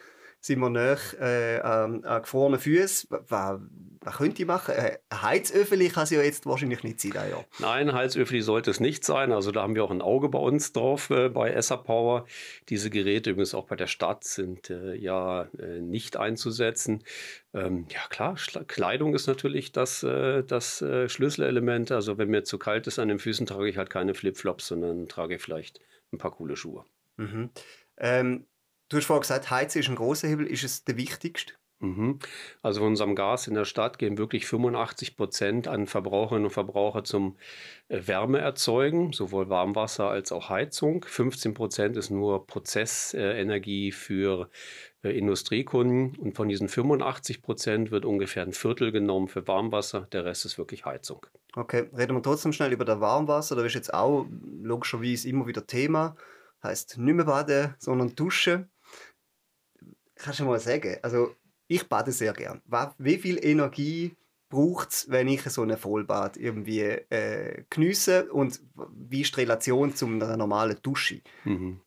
sind 0.44 0.60
wir 0.60 0.70
näher 0.70 0.98
äh, 1.22 1.62
an, 1.62 2.04
an 2.04 2.22
gefrorenen 2.22 2.60
Füßen. 2.60 3.10
Was, 3.30 3.62
was 4.02 4.18
könnte 4.18 4.42
ich 4.42 4.48
machen? 4.48 4.76
Äh, 4.76 4.98
ein 5.10 5.22
Heizöfeli 5.22 5.88
kann 5.88 6.04
es 6.04 6.10
ja 6.10 6.22
jetzt 6.22 6.46
wahrscheinlich 6.46 6.84
nicht 6.84 7.00
sein, 7.00 7.14
ja. 7.14 7.46
Nein, 7.60 7.94
Heizöfeli 7.94 8.42
sollte 8.42 8.70
es 8.70 8.82
nicht 8.82 9.06
sein. 9.06 9.32
Also 9.32 9.52
da 9.52 9.62
haben 9.62 9.74
wir 9.74 9.86
auch 9.86 9.92
ein 9.92 10.02
Auge 10.02 10.28
bei 10.28 10.40
uns 10.40 10.74
drauf 10.74 11.10
äh, 11.12 11.30
bei 11.30 11.52
Esser 11.52 11.78
Power. 11.78 12.26
Diese 12.68 12.90
Geräte 12.90 13.30
übrigens 13.30 13.54
auch 13.54 13.68
bei 13.68 13.78
der 13.78 13.88
Stadt 13.88 14.26
sind 14.26 14.70
äh, 14.70 14.96
ja 14.96 15.44
äh, 15.58 15.80
nicht 15.80 16.18
einzusetzen. 16.18 17.06
Ähm, 17.54 17.86
ja 17.90 18.02
klar, 18.10 18.36
Schla 18.36 18.66
Kleidung 18.66 19.16
ist 19.16 19.28
natürlich 19.28 19.72
das, 19.72 20.04
äh, 20.04 20.44
das 20.44 20.82
äh, 20.82 21.08
Schlüsselelement. 21.08 21.94
Also 21.94 22.18
wenn 22.18 22.28
mir 22.28 22.44
zu 22.44 22.60
kalt 22.60 22.88
ist 22.88 23.00
an 23.00 23.08
den 23.08 23.20
Füßen, 23.20 23.46
trage 23.46 23.70
ich 23.70 23.78
halt 23.78 23.90
keine 23.90 24.14
Flipflops, 24.14 24.68
sondern 24.68 25.08
trage 25.08 25.40
vielleicht 25.40 25.80
ein 26.12 26.18
paar 26.18 26.32
coole 26.32 26.58
Schuhe. 26.58 26.84
Mhm. 27.16 27.50
Ähm, 27.98 28.46
Du 28.90 28.98
hast 28.98 29.06
vorhin 29.06 29.22
gesagt, 29.22 29.50
Heizen 29.50 29.80
ist 29.80 29.90
ein 29.90 29.96
großer 29.96 30.28
Hebel. 30.28 30.46
Ist 30.46 30.64
es 30.64 30.84
der 30.84 30.98
wichtigste? 30.98 31.54
Mhm. 31.84 32.20
Also 32.62 32.80
von 32.80 32.90
unserem 32.90 33.14
Gas 33.14 33.48
in 33.48 33.56
der 33.56 33.66
Stadt 33.66 34.00
gehen 34.00 34.18
wirklich 34.18 34.46
85 34.46 35.18
Prozent 35.18 35.68
an 35.68 35.86
Verbraucherinnen 35.86 36.46
und 36.46 36.52
Verbraucher 36.52 37.04
zum 37.04 37.36
äh, 37.90 38.00
Wärme 38.08 38.40
erzeugen, 38.40 39.12
sowohl 39.12 39.50
Warmwasser 39.50 40.10
als 40.10 40.32
auch 40.32 40.50
Heizung. 40.50 41.04
15 41.06 41.54
Prozent 41.54 41.98
ist 41.98 42.10
nur 42.10 42.48
Prozessenergie 42.48 43.92
für 43.92 44.50
äh, 45.04 45.10
Industriekunden 45.10 46.16
und 46.16 46.36
von 46.36 46.48
diesen 46.48 46.70
85 46.70 47.42
Prozent 47.42 47.92
wird 47.92 48.06
ungefähr 48.06 48.44
ein 48.44 48.54
Viertel 48.54 48.94
genommen 48.94 49.28
für 49.28 49.46
Warmwasser, 49.46 50.08
der 50.14 50.24
Rest 50.24 50.46
ist 50.46 50.58
wirklich 50.58 50.86
Heizung. 50.86 51.26
Okay, 51.56 51.90
reden 51.96 52.16
wir 52.16 52.24
trotzdem 52.24 52.54
schnell 52.54 52.72
über 52.72 52.86
das 52.86 53.02
Warmwasser. 53.02 53.58
Da 53.58 53.66
ist 53.66 53.76
jetzt 53.76 53.94
auch 53.94 54.26
logischerweise 54.62 55.28
immer 55.28 55.46
wieder 55.48 55.68
Thema. 55.68 56.16
Heißt 56.64 56.98
nicht 56.98 57.14
mehr 57.14 57.26
baden, 57.26 57.76
sondern 57.78 58.16
duschen 58.16 58.70
kannst 60.16 60.40
du 60.40 60.46
mal 60.46 60.60
sagen, 60.60 60.98
also 61.02 61.36
ich 61.68 61.88
bade 61.88 62.12
sehr 62.12 62.34
gern. 62.34 62.62
Wie 62.98 63.18
viel 63.18 63.44
Energie 63.44 64.16
braucht 64.50 64.92
es, 64.92 65.10
wenn 65.10 65.28
ich 65.28 65.42
so 65.44 65.64
ein 65.64 65.76
Vollbad 65.78 66.38
irgendwie 66.38 66.82
äh, 66.82 67.64
geniesse 67.70 68.32
und 68.32 68.62
wie 68.96 69.22
ist 69.22 69.36
die 69.36 69.42
Relation 69.42 69.96
zu 69.96 70.06
einer 70.06 70.38
normalen 70.38 70.78
Dusche? 70.84 71.22
Mhm. 71.44 71.82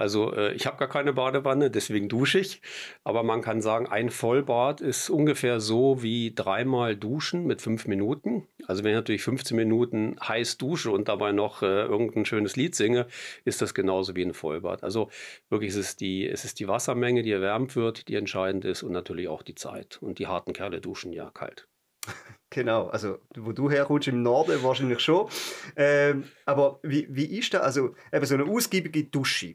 Also 0.00 0.32
äh, 0.32 0.54
ich 0.54 0.66
habe 0.66 0.78
gar 0.78 0.88
keine 0.88 1.12
Badewanne, 1.12 1.70
deswegen 1.70 2.08
dusche 2.08 2.38
ich. 2.38 2.62
Aber 3.04 3.22
man 3.22 3.42
kann 3.42 3.60
sagen, 3.60 3.86
ein 3.86 4.08
Vollbad 4.08 4.80
ist 4.80 5.10
ungefähr 5.10 5.60
so 5.60 6.02
wie 6.02 6.32
dreimal 6.34 6.96
duschen 6.96 7.46
mit 7.46 7.60
fünf 7.60 7.86
Minuten. 7.86 8.48
Also 8.66 8.82
wenn 8.82 8.92
ich 8.92 8.96
natürlich 8.96 9.22
15 9.22 9.54
Minuten 9.54 10.16
heiß 10.26 10.56
dusche 10.56 10.90
und 10.90 11.08
dabei 11.08 11.32
noch 11.32 11.60
äh, 11.62 11.82
irgendein 11.82 12.24
schönes 12.24 12.56
Lied 12.56 12.74
singe, 12.74 13.08
ist 13.44 13.60
das 13.60 13.74
genauso 13.74 14.16
wie 14.16 14.22
ein 14.22 14.32
Vollbad. 14.32 14.82
Also 14.82 15.10
wirklich 15.50 15.72
es 15.72 15.76
ist 15.76 16.00
die, 16.00 16.26
es 16.26 16.46
ist 16.46 16.60
die 16.60 16.68
Wassermenge, 16.68 17.22
die 17.22 17.32
erwärmt 17.32 17.76
wird, 17.76 18.08
die 18.08 18.14
entscheidend 18.14 18.64
ist 18.64 18.82
und 18.82 18.92
natürlich 18.92 19.28
auch 19.28 19.42
die 19.42 19.54
Zeit. 19.54 19.98
Und 20.00 20.18
die 20.18 20.26
harten 20.26 20.54
Kerle 20.54 20.80
duschen 20.80 21.12
ja 21.12 21.30
kalt. 21.30 21.68
Genau, 22.52 22.88
also 22.88 23.18
wo 23.36 23.52
du 23.52 23.70
herkommst, 23.70 24.08
im 24.08 24.24
Norden 24.24 24.60
wahrscheinlich 24.64 24.98
schon. 24.98 25.28
Ähm, 25.76 26.24
aber 26.46 26.80
wie, 26.82 27.06
wie 27.08 27.38
ist 27.38 27.54
das? 27.54 27.60
Also 27.60 27.94
eben 28.12 28.26
so 28.26 28.34
eine 28.34 28.42
ausgiebige 28.44 29.04
Dusche 29.04 29.54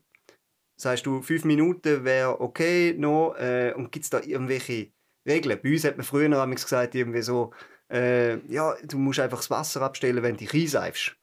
sagst 0.76 1.06
du, 1.06 1.22
fünf 1.22 1.46
Minuten 1.46 2.04
wäre 2.04 2.42
okay 2.42 2.94
noch 2.98 3.36
äh, 3.36 3.74
und 3.76 3.92
gibt 3.92 4.06
es 4.06 4.10
da 4.10 4.20
irgendwelche 4.20 4.92
Regeln? 5.26 5.60
Bei 5.62 5.72
uns 5.72 5.84
hat 5.84 5.98
man 5.98 6.06
früher 6.06 6.30
noch 6.30 6.50
gesagt, 6.50 6.96
irgendwie 6.96 7.22
so, 7.22 7.54
äh, 7.92 8.38
ja, 8.48 8.76
du 8.84 8.98
musst 8.98 9.20
einfach 9.20 9.38
das 9.38 9.50
Wasser 9.50 9.82
abstellen, 9.82 10.24
wenn 10.24 10.38
du 10.38 10.46
dich 10.46 10.54
einseifst. 10.54 11.16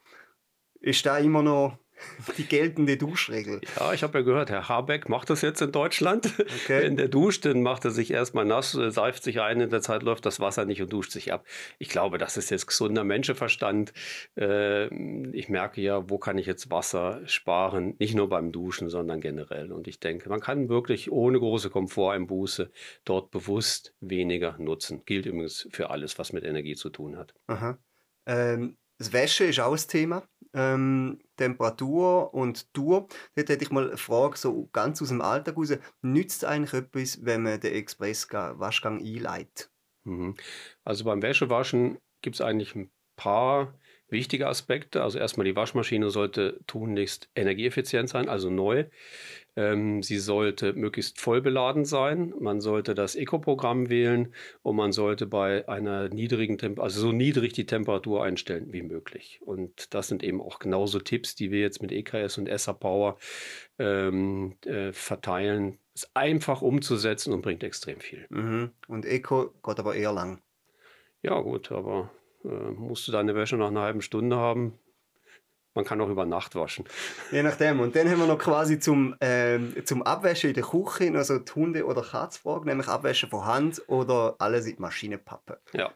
Ist 0.80 1.06
da 1.06 1.18
immer 1.18 1.42
noch 1.42 1.78
die 2.38 2.46
geltende 2.46 2.96
Duschregel. 2.96 3.60
Ja, 3.78 3.92
ich 3.92 4.02
habe 4.02 4.18
ja 4.18 4.24
gehört, 4.24 4.50
Herr 4.50 4.68
Habeck 4.68 5.08
macht 5.08 5.30
das 5.30 5.42
jetzt 5.42 5.60
in 5.62 5.72
Deutschland. 5.72 6.32
Okay. 6.38 6.82
Wenn 6.82 6.96
der 6.96 7.08
duscht, 7.08 7.44
dann 7.44 7.62
macht 7.62 7.84
er 7.84 7.90
sich 7.90 8.10
erstmal 8.10 8.44
nass, 8.44 8.74
äh, 8.74 8.90
seift 8.90 9.22
sich 9.22 9.40
ein, 9.40 9.60
in 9.60 9.70
der 9.70 9.80
Zeit 9.80 10.02
läuft 10.02 10.26
das 10.26 10.40
Wasser 10.40 10.64
nicht 10.64 10.82
und 10.82 10.92
duscht 10.92 11.12
sich 11.12 11.32
ab. 11.32 11.46
Ich 11.78 11.88
glaube, 11.88 12.18
das 12.18 12.36
ist 12.36 12.50
jetzt 12.50 12.66
gesunder 12.66 13.04
Menschenverstand. 13.04 13.92
Äh, 14.36 14.86
ich 15.30 15.48
merke 15.48 15.80
ja, 15.80 16.08
wo 16.08 16.18
kann 16.18 16.38
ich 16.38 16.46
jetzt 16.46 16.70
Wasser 16.70 17.20
sparen? 17.26 17.94
Nicht 17.98 18.14
nur 18.14 18.28
beim 18.28 18.52
Duschen, 18.52 18.88
sondern 18.88 19.20
generell. 19.20 19.72
Und 19.72 19.88
ich 19.88 20.00
denke, 20.00 20.28
man 20.28 20.40
kann 20.40 20.68
wirklich 20.68 21.10
ohne 21.10 21.38
große 21.38 21.70
Komforteinbuße 21.70 22.70
dort 23.04 23.30
bewusst 23.30 23.94
weniger 24.00 24.56
nutzen. 24.58 25.02
Gilt 25.04 25.26
übrigens 25.26 25.68
für 25.72 25.90
alles, 25.90 26.18
was 26.18 26.32
mit 26.32 26.44
Energie 26.44 26.74
zu 26.74 26.90
tun 26.90 27.16
hat. 27.16 27.34
Aha. 27.46 27.78
Ähm, 28.26 28.76
das 28.98 29.12
Wäsche 29.12 29.44
ist 29.44 29.60
auch 29.60 29.72
ein 29.72 29.88
Thema. 29.88 30.22
Ähm, 30.54 31.20
Temperatur 31.36 32.34
und 32.34 32.72
Tour. 32.74 33.08
Dort 33.34 33.48
hätte 33.48 33.64
ich 33.64 33.70
mal 33.70 33.88
eine 33.88 33.96
Frage, 33.96 34.36
so 34.36 34.68
ganz 34.72 35.00
aus 35.00 35.08
dem 35.08 35.20
Alltag 35.20 35.56
raus. 35.56 35.72
Nützt 36.02 36.44
eigentlich 36.44 36.74
etwas, 36.74 37.24
wenn 37.24 37.42
man 37.42 37.60
den 37.60 37.74
Express-Waschgang 37.74 39.00
einleitet? 39.00 39.70
Mhm. 40.04 40.36
Also 40.84 41.04
beim 41.04 41.22
Wäschewaschen 41.22 41.98
gibt 42.20 42.36
es 42.36 42.40
eigentlich 42.40 42.74
ein 42.74 42.90
paar 43.16 43.78
wichtige 44.08 44.46
Aspekte. 44.46 45.02
Also 45.02 45.18
erstmal 45.18 45.46
die 45.46 45.56
Waschmaschine 45.56 46.10
sollte 46.10 46.60
tunlichst 46.66 47.30
energieeffizient 47.34 48.08
sein, 48.08 48.28
also 48.28 48.50
neu. 48.50 48.84
Ähm, 49.54 50.02
sie 50.02 50.18
sollte 50.18 50.72
möglichst 50.72 51.20
voll 51.20 51.42
beladen 51.42 51.84
sein. 51.84 52.32
Man 52.38 52.60
sollte 52.60 52.94
das 52.94 53.14
Eco-Programm 53.14 53.90
wählen 53.90 54.32
und 54.62 54.76
man 54.76 54.92
sollte 54.92 55.26
bei 55.26 55.68
einer 55.68 56.08
niedrigen 56.08 56.58
Temperatur, 56.58 56.84
also 56.84 57.00
so 57.00 57.12
niedrig 57.12 57.52
die 57.52 57.66
Temperatur 57.66 58.24
einstellen 58.24 58.72
wie 58.72 58.82
möglich. 58.82 59.40
Und 59.44 59.94
das 59.94 60.08
sind 60.08 60.22
eben 60.22 60.40
auch 60.40 60.58
genauso 60.58 61.00
Tipps, 61.00 61.34
die 61.34 61.50
wir 61.50 61.60
jetzt 61.60 61.82
mit 61.82 61.92
EKS 61.92 62.38
und 62.38 62.48
SA 62.58 62.72
Power 62.72 63.18
ähm, 63.78 64.56
äh, 64.64 64.92
verteilen. 64.92 65.78
Ist 65.94 66.10
einfach 66.14 66.62
umzusetzen 66.62 67.34
und 67.34 67.42
bringt 67.42 67.62
extrem 67.62 68.00
viel. 68.00 68.26
Mhm. 68.30 68.70
Und 68.88 69.04
Eco 69.04 69.52
geht 69.62 69.78
aber 69.78 69.94
eher 69.94 70.12
lang. 70.12 70.40
Ja, 71.22 71.38
gut, 71.40 71.70
aber 71.70 72.10
äh, 72.44 72.48
musst 72.48 73.06
du 73.06 73.12
deine 73.12 73.34
Wäsche 73.34 73.56
nach 73.56 73.68
einer 73.68 73.82
halben 73.82 74.02
Stunde 74.02 74.36
haben, 74.36 74.78
man 75.74 75.84
kann 75.84 76.00
auch 76.00 76.08
über 76.08 76.26
Nacht 76.26 76.54
waschen. 76.54 76.84
Je 77.30 77.42
nachdem. 77.42 77.80
Und 77.80 77.96
dann 77.96 78.08
haben 78.10 78.18
wir 78.18 78.26
noch 78.26 78.38
quasi 78.38 78.78
zum, 78.78 79.14
ähm, 79.20 79.74
zum 79.84 80.02
Abwäschen 80.02 80.50
in 80.50 80.54
der 80.54 80.64
Küche 80.64 81.12
also 81.14 81.38
die 81.38 81.52
Hunde- 81.52 81.86
oder 81.86 82.02
Katzfrage, 82.02 82.66
nämlich 82.66 82.88
Abwäschen 82.88 83.30
von 83.30 83.44
Hand 83.44 83.82
oder 83.88 84.36
alles 84.38 84.66
in 84.66 84.76
die 84.76 84.82
Maschine 84.82 85.18
pappen. 85.18 85.56
Ja, 85.72 85.92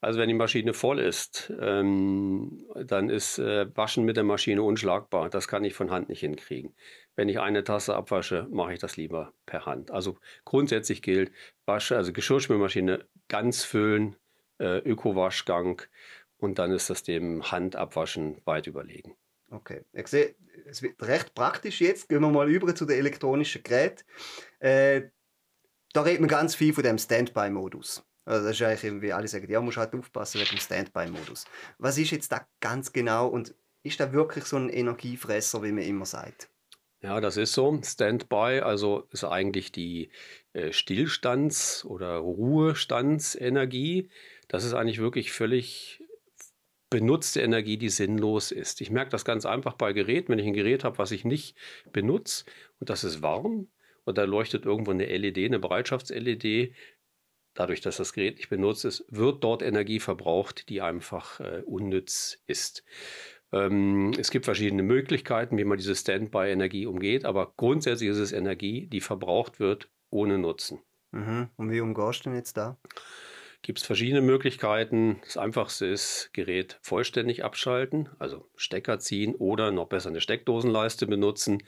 also 0.00 0.18
wenn 0.18 0.28
die 0.28 0.34
Maschine 0.34 0.72
voll 0.72 0.98
ist, 0.98 1.52
ähm, 1.60 2.64
dann 2.74 3.08
ist 3.08 3.38
äh, 3.38 3.66
Waschen 3.76 4.04
mit 4.04 4.16
der 4.16 4.24
Maschine 4.24 4.62
unschlagbar. 4.62 5.30
Das 5.30 5.48
kann 5.48 5.64
ich 5.64 5.74
von 5.74 5.90
Hand 5.90 6.08
nicht 6.08 6.20
hinkriegen. 6.20 6.74
Wenn 7.16 7.28
ich 7.28 7.38
eine 7.38 7.64
Tasse 7.64 7.94
abwasche, 7.94 8.46
mache 8.50 8.72
ich 8.72 8.78
das 8.78 8.96
lieber 8.96 9.32
per 9.46 9.66
Hand. 9.66 9.90
Also 9.90 10.18
grundsätzlich 10.44 11.02
gilt, 11.02 11.32
Wasche, 11.66 11.96
also 11.96 12.12
Geschirrspülmaschine 12.12 13.04
ganz 13.28 13.62
füllen, 13.64 14.16
äh, 14.58 14.78
Öko-Waschgang 14.78 15.82
und 16.40 16.58
dann 16.58 16.72
ist 16.72 16.90
das 16.90 17.02
dem 17.02 17.50
Handabwaschen 17.50 18.40
weit 18.44 18.66
überlegen. 18.66 19.16
Okay, 19.50 19.84
ich 19.92 20.06
sehe, 20.06 20.34
es 20.66 20.82
wird 20.82 21.02
recht 21.02 21.34
praktisch 21.34 21.80
jetzt. 21.80 22.08
Gehen 22.08 22.20
wir 22.20 22.30
mal 22.30 22.50
über 22.50 22.74
zu 22.74 22.84
den 22.84 22.98
elektronischen 22.98 23.62
Geräten. 23.62 24.04
Äh, 24.60 25.02
da 25.92 26.02
redet 26.02 26.20
man 26.20 26.28
ganz 26.28 26.54
viel 26.54 26.72
von 26.72 26.84
dem 26.84 26.98
Standby-Modus. 26.98 28.04
Also 28.24 28.46
das 28.46 28.56
ist 28.56 28.62
eigentlich 28.62 28.84
irgendwie, 28.84 29.12
alle 29.12 29.26
sagen, 29.26 29.50
ja, 29.50 29.60
musst 29.60 29.76
halt 29.76 29.94
aufpassen 29.94 30.38
mit 30.40 30.52
dem 30.52 30.58
Standby-Modus. 30.58 31.46
Was 31.78 31.98
ist 31.98 32.12
jetzt 32.12 32.30
da 32.30 32.46
ganz 32.60 32.92
genau 32.92 33.26
und 33.26 33.54
ist 33.82 33.98
da 33.98 34.12
wirklich 34.12 34.44
so 34.44 34.56
ein 34.56 34.68
Energiefresser, 34.68 35.62
wie 35.62 35.72
man 35.72 35.82
immer 35.82 36.06
sagt? 36.06 36.48
Ja, 37.02 37.20
das 37.20 37.36
ist 37.38 37.54
so. 37.54 37.80
Standby, 37.82 38.60
also 38.62 39.08
ist 39.10 39.24
eigentlich 39.24 39.72
die 39.72 40.10
äh, 40.52 40.70
Stillstands- 40.70 41.84
oder 41.84 42.18
Ruhestandsenergie. 42.18 44.10
Das 44.48 44.64
ist 44.64 44.74
eigentlich 44.74 44.98
wirklich 44.98 45.32
völlig 45.32 45.99
benutzte 46.90 47.40
Energie, 47.40 47.78
die 47.78 47.88
sinnlos 47.88 48.50
ist. 48.50 48.80
Ich 48.80 48.90
merke 48.90 49.10
das 49.10 49.24
ganz 49.24 49.46
einfach 49.46 49.74
bei 49.74 49.92
Geräten, 49.92 50.32
wenn 50.32 50.38
ich 50.40 50.46
ein 50.46 50.52
Gerät 50.52 50.84
habe, 50.84 50.98
was 50.98 51.12
ich 51.12 51.24
nicht 51.24 51.56
benutze 51.92 52.44
und 52.80 52.90
das 52.90 53.04
ist 53.04 53.22
warm 53.22 53.68
und 54.04 54.18
da 54.18 54.24
leuchtet 54.24 54.66
irgendwo 54.66 54.90
eine 54.90 55.06
LED, 55.06 55.38
eine 55.38 55.60
Bereitschafts-LED, 55.60 56.74
dadurch, 57.54 57.80
dass 57.80 57.96
das 57.96 58.12
Gerät 58.12 58.36
nicht 58.36 58.50
benutzt 58.50 58.84
ist, 58.84 59.04
wird 59.08 59.44
dort 59.44 59.62
Energie 59.62 60.00
verbraucht, 60.00 60.68
die 60.68 60.80
einfach 60.80 61.40
äh, 61.40 61.62
unnütz 61.64 62.42
ist. 62.46 62.84
Ähm, 63.52 64.12
es 64.18 64.30
gibt 64.30 64.44
verschiedene 64.44 64.82
Möglichkeiten, 64.82 65.58
wie 65.58 65.64
man 65.64 65.78
diese 65.78 65.94
Standby-Energie 65.94 66.86
umgeht, 66.86 67.24
aber 67.24 67.52
grundsätzlich 67.56 68.10
ist 68.10 68.18
es 68.18 68.32
Energie, 68.32 68.86
die 68.86 69.00
verbraucht 69.00 69.60
wird 69.60 69.88
ohne 70.10 70.38
Nutzen. 70.38 70.80
Mhm. 71.12 71.48
Und 71.56 71.70
wie 71.70 71.80
umgehst 71.80 72.20
du 72.20 72.30
denn 72.30 72.38
jetzt 72.38 72.56
da? 72.56 72.76
Gibt 73.62 73.78
es 73.78 73.86
verschiedene 73.86 74.20
Möglichkeiten. 74.20 75.20
Das 75.24 75.36
einfachste 75.36 75.86
ist, 75.86 76.30
Gerät 76.32 76.78
vollständig 76.82 77.44
abschalten, 77.44 78.08
also 78.18 78.48
Stecker 78.56 78.98
ziehen 78.98 79.34
oder 79.34 79.70
noch 79.70 79.88
besser 79.88 80.08
eine 80.08 80.20
Steckdosenleiste 80.20 81.06
benutzen 81.06 81.62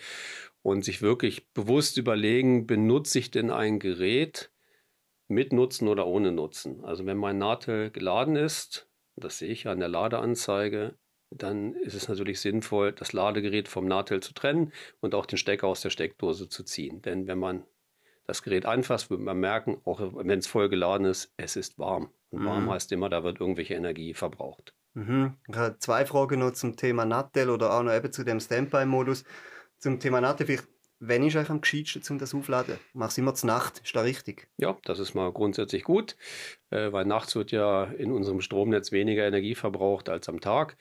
und 0.63 0.85
sich 0.85 1.03
wirklich 1.03 1.51
bewusst 1.53 1.99
überlegen, 1.99 2.67
benutze 2.67 3.19
ich 3.19 3.31
denn 3.31 3.51
ein 3.51 3.79
Gerät 3.79 4.51
mit 5.29 5.53
Nutzen 5.53 5.89
oder 5.89 6.07
ohne 6.07 6.33
Nutzen? 6.33 6.85
Also 6.85 7.07
wenn 7.07 7.17
mein 7.19 7.39
Nadel 7.39 7.91
geladen 7.91 8.37
ist, 8.37 8.89
das 9.17 9.39
sehe 9.39 9.51
ich 9.51 9.69
an 9.69 9.81
der 9.81 9.89
Ladeanzeige, 9.89 10.97
dann 11.31 11.75
ist 11.75 11.95
es 11.95 12.09
natürlich 12.09 12.41
sinnvoll, 12.41 12.93
das 12.93 13.13
Ladegerät 13.13 13.69
vom 13.69 13.87
Nadel 13.87 14.21
zu 14.21 14.35
trennen 14.35 14.73
und 15.01 15.15
auch 15.15 15.27
den 15.27 15.39
Stecker 15.39 15.67
aus 15.67 15.81
der 15.81 15.91
Steckdose 15.91 16.49
zu 16.49 16.63
ziehen. 16.63 17.03
Denn 17.03 17.27
wenn 17.27 17.39
man 17.39 17.65
das 18.27 18.43
Gerät 18.43 18.67
anfasst, 18.67 19.11
wird 19.11 19.21
man 19.21 19.39
merken, 19.39 19.79
auch 19.85 20.01
wenn 20.15 20.39
es 20.39 20.47
voll 20.47 20.69
geladen 20.69 21.07
ist, 21.07 21.33
es 21.37 21.57
ist 21.57 21.79
warm. 21.79 22.11
Und 22.31 22.45
warm 22.45 22.65
mhm. 22.65 22.71
heißt 22.71 22.93
immer, 22.93 23.09
da 23.09 23.25
wird 23.25 23.41
irgendwelche 23.41 23.75
Energie 23.75 24.15
verbraucht. 24.15 24.75
Mhm. 24.95 25.37
Ich 25.49 25.57
habe 25.57 25.79
zwei 25.79 26.07
Fragen 26.07 26.41
noch 26.41 26.53
zum 26.53 26.77
Thema 26.77 27.05
Nattel 27.05 27.51
oder 27.51 27.73
auch 27.73 27.83
noch 27.83 27.93
eben 27.93 28.13
zu 28.13 28.25
dem 28.25 28.41
Standby-Modus. 28.41 29.25
Zum 29.79 29.99
Thema 29.99 30.21
Nattel, 30.21 30.47
vielleicht 30.47 30.69
Wann 31.05 31.25
ist 31.25 31.35
euch 31.35 31.51
am 31.51 31.61
gescheitsten, 31.61 32.01
um 32.11 32.19
das 32.21 32.33
aufzuladen? 32.33 32.79
Mach's 32.93 33.19
immer 33.19 33.35
zur 33.35 33.49
Nacht, 33.49 33.81
ist 33.85 33.97
da 33.97 34.03
richtig? 34.03 34.47
Ja, 34.57 34.79
das 34.85 35.01
ist 35.01 35.15
mal 35.15 35.33
grundsätzlich 35.33 35.83
gut, 35.83 36.17
äh, 36.71 36.93
weil 36.93 37.05
nachts 37.07 37.35
wird 37.35 37.51
ja 37.51 37.87
in 37.87 38.13
unserem 38.13 38.41
Stromnetz 38.41 38.93
weniger 38.93 39.27
Energie 39.27 39.57
verbraucht 39.57 40.09
als 40.09 40.29
am 40.29 40.39
Tag. 40.39 40.77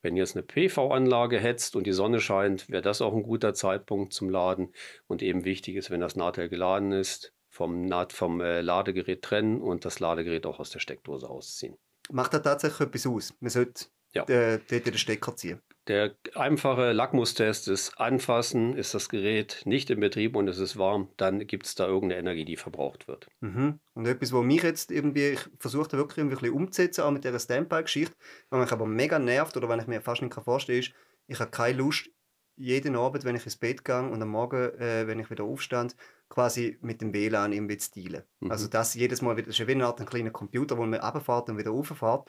Wenn 0.00 0.14
jetzt 0.14 0.36
eine 0.36 0.44
PV-Anlage 0.44 1.40
hetzt 1.40 1.74
und 1.74 1.88
die 1.88 1.92
Sonne 1.92 2.20
scheint, 2.20 2.70
wäre 2.70 2.82
das 2.82 3.02
auch 3.02 3.12
ein 3.12 3.24
guter 3.24 3.52
Zeitpunkt 3.52 4.12
zum 4.12 4.30
Laden. 4.30 4.72
Und 5.08 5.22
eben 5.22 5.44
wichtig 5.44 5.74
ist, 5.74 5.90
wenn 5.90 6.00
das 6.00 6.14
Nadel 6.14 6.48
geladen 6.48 6.92
ist, 6.92 7.34
vom, 7.48 7.84
Naht, 7.84 8.12
vom 8.12 8.40
äh, 8.40 8.60
Ladegerät 8.60 9.22
trennen 9.22 9.60
und 9.60 9.84
das 9.84 9.98
Ladegerät 9.98 10.46
auch 10.46 10.60
aus 10.60 10.70
der 10.70 10.78
Steckdose 10.78 11.28
ausziehen. 11.28 11.76
Macht 12.12 12.32
da 12.32 12.38
tatsächlich 12.38 12.86
etwas 12.86 13.08
aus? 13.08 13.34
Man 13.40 13.50
sollte 13.50 13.86
ja. 14.12 14.22
äh, 14.28 14.60
den 14.68 14.96
Stecker 14.96 15.34
ziehen. 15.34 15.60
Der 15.86 16.14
einfache 16.34 16.92
Lackmustest 16.92 17.68
ist 17.68 18.00
anfassen, 18.00 18.74
ist 18.74 18.94
das 18.94 19.10
Gerät 19.10 19.62
nicht 19.66 19.90
in 19.90 20.00
Betrieb 20.00 20.34
und 20.34 20.48
es 20.48 20.58
ist 20.58 20.78
warm, 20.78 21.10
dann 21.18 21.46
gibt 21.46 21.66
es 21.66 21.74
da 21.74 21.86
irgendeine 21.86 22.20
Energie, 22.20 22.46
die 22.46 22.56
verbraucht 22.56 23.06
wird. 23.06 23.28
Mhm. 23.40 23.80
Und 23.92 24.06
etwas, 24.06 24.32
was 24.32 24.42
mich 24.42 24.62
jetzt 24.62 24.90
irgendwie, 24.90 25.30
ich 25.30 25.40
versuche 25.58 25.88
da 25.88 25.98
wirklich 25.98 26.24
ein 26.24 26.30
bisschen 26.30 26.52
umzusetzen, 26.52 27.02
auch 27.02 27.10
mit 27.10 27.24
dieser 27.24 27.38
Standby-Geschichte, 27.38 28.16
was 28.48 28.60
mich 28.60 28.72
aber 28.72 28.86
mega 28.86 29.18
nervt 29.18 29.56
oder 29.58 29.68
wenn 29.68 29.80
ich 29.80 29.86
mir 29.86 30.00
fast 30.00 30.22
nicht 30.22 30.34
vorstellen 30.34 30.80
kann, 30.80 30.90
ist, 30.90 30.94
ich 31.26 31.40
habe 31.40 31.50
keine 31.50 31.78
Lust, 31.78 32.08
jeden 32.56 32.96
Abend, 32.96 33.24
wenn 33.24 33.36
ich 33.36 33.44
ins 33.44 33.56
Bett 33.56 33.84
gehe 33.84 34.08
und 34.08 34.22
am 34.22 34.28
Morgen, 34.28 34.78
äh, 34.78 35.06
wenn 35.06 35.18
ich 35.18 35.30
wieder 35.30 35.44
aufstand, 35.44 35.96
quasi 36.28 36.78
mit 36.80 37.00
dem 37.00 37.12
WLAN 37.12 37.52
irgendwie 37.52 37.76
zu 37.76 37.92
dealen. 37.92 38.22
Mhm. 38.40 38.50
Also 38.50 38.68
das 38.68 38.94
jedes 38.94 39.22
Mal 39.22 39.36
wieder, 39.36 39.48
das 39.48 39.58
ist 39.58 39.66
wie 39.66 39.72
eine 39.72 39.86
Art 39.86 40.00
ein 40.00 40.06
kleiner 40.06 40.30
Computer, 40.30 40.78
wo 40.78 40.86
man 40.86 41.00
runterfährt 41.00 41.50
und 41.50 41.58
wieder 41.58 41.70
rauffährt. 41.70 42.28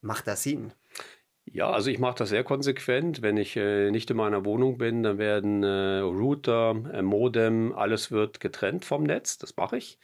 Macht 0.00 0.26
das 0.26 0.42
Sinn? 0.42 0.72
Ja, 1.44 1.70
also 1.70 1.90
ich 1.90 1.98
mache 1.98 2.16
das 2.18 2.28
sehr 2.30 2.44
konsequent. 2.44 3.20
Wenn 3.20 3.36
ich 3.36 3.56
äh, 3.56 3.90
nicht 3.90 4.10
in 4.10 4.16
meiner 4.16 4.44
Wohnung 4.44 4.78
bin, 4.78 5.02
dann 5.02 5.18
werden 5.18 5.62
äh, 5.62 5.98
Router, 5.98 6.74
äh, 6.92 7.02
Modem, 7.02 7.72
alles 7.74 8.10
wird 8.10 8.40
getrennt 8.40 8.84
vom 8.84 9.02
Netz. 9.02 9.38
Das 9.38 9.56
mache 9.56 9.76
ich. 9.76 9.98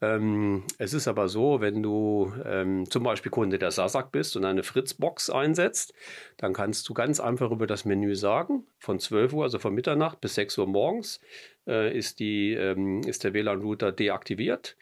Ähm, 0.00 0.64
es 0.78 0.92
ist 0.94 1.06
aber 1.06 1.28
so, 1.28 1.60
wenn 1.60 1.82
du 1.82 2.32
ähm, 2.44 2.90
zum 2.90 3.04
Beispiel 3.04 3.30
Kunde 3.30 3.58
der 3.58 3.70
Sasak 3.70 4.10
bist 4.10 4.36
und 4.36 4.44
eine 4.44 4.62
Fritzbox 4.64 5.30
einsetzt, 5.30 5.94
dann 6.38 6.52
kannst 6.52 6.88
du 6.88 6.94
ganz 6.94 7.20
einfach 7.20 7.50
über 7.52 7.66
das 7.66 7.84
Menü 7.84 8.16
sagen, 8.16 8.66
von 8.78 8.98
12 8.98 9.32
Uhr, 9.32 9.44
also 9.44 9.58
von 9.58 9.74
Mitternacht 9.74 10.20
bis 10.20 10.34
6 10.34 10.58
Uhr 10.58 10.66
morgens, 10.66 11.20
äh, 11.66 11.96
ist, 11.96 12.20
die, 12.20 12.52
ähm, 12.52 13.00
ist 13.02 13.24
der 13.24 13.32
WLAN-Router 13.32 13.92
deaktiviert 13.92 14.76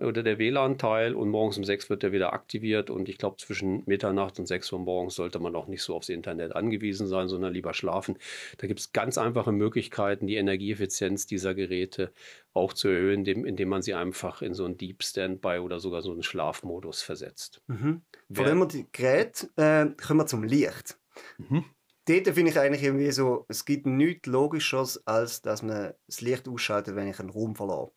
ja. 0.00 0.06
oder 0.06 0.22
der 0.22 0.38
WLAN-Teil 0.38 1.14
und 1.14 1.30
morgens 1.30 1.58
um 1.58 1.64
6 1.64 1.90
wird 1.90 2.04
er 2.04 2.12
wieder 2.12 2.32
aktiviert 2.32 2.90
und 2.90 3.08
ich 3.08 3.18
glaube 3.18 3.36
zwischen 3.38 3.82
Mitternacht 3.86 4.38
und 4.38 4.46
6 4.46 4.72
Uhr 4.72 4.78
morgens 4.80 5.14
sollte 5.14 5.38
man 5.38 5.54
auch 5.56 5.66
nicht 5.66 5.82
so 5.82 5.94
aufs 5.94 6.08
Internet 6.08 6.54
angewiesen 6.54 7.06
sein, 7.06 7.28
sondern 7.28 7.52
lieber 7.52 7.74
schlafen. 7.74 8.18
Da 8.58 8.66
gibt 8.66 8.80
es 8.80 8.92
ganz 8.92 9.18
einfache 9.18 9.52
Möglichkeiten, 9.52 10.26
die 10.26 10.36
Energieeffizienz 10.36 11.26
dieser 11.26 11.54
Geräte 11.54 12.12
auch 12.52 12.72
zu 12.72 12.88
erhöhen, 12.88 13.20
indem, 13.20 13.44
indem 13.44 13.68
man 13.68 13.82
sie 13.82 13.94
einfach 13.94 14.42
in 14.42 14.54
so 14.54 14.64
einen 14.64 14.76
Deep 14.76 15.02
Standby 15.02 15.58
oder 15.58 15.80
sogar 15.80 16.02
so 16.02 16.12
einen 16.12 16.22
Schlafmodus 16.22 17.02
versetzt. 17.02 17.62
Mhm. 17.66 18.02
Dem 18.28 18.58
wir 18.58 18.66
die 18.66 18.86
Geräte 18.92 19.48
äh, 19.56 19.86
kommen 20.02 20.20
wir 20.20 20.26
zum 20.26 20.42
Licht. 20.42 20.98
Mhm 21.38 21.64
dort 22.08 22.28
finde 22.28 22.50
ich 22.50 22.58
eigentlich 22.58 22.82
irgendwie 22.82 23.10
so, 23.10 23.44
es 23.48 23.64
gibt 23.64 23.86
nichts 23.86 24.26
Logischeres, 24.26 25.06
als 25.06 25.42
dass 25.42 25.62
man 25.62 25.94
das 26.06 26.20
Licht 26.20 26.48
ausschaltet, 26.48 26.96
wenn 26.96 27.08
ich 27.08 27.20
einen 27.20 27.30
Raum 27.30 27.54
verlasse. 27.56 27.92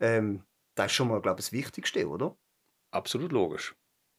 Ähm, 0.00 0.44
das 0.76 0.86
ist 0.86 0.92
schon 0.92 1.08
mal, 1.08 1.20
glaube 1.20 1.40
ich, 1.40 1.46
das 1.46 1.52
Wichtigste, 1.52 2.08
oder? 2.08 2.36
Absolut 2.92 3.32
logisch. 3.32 3.74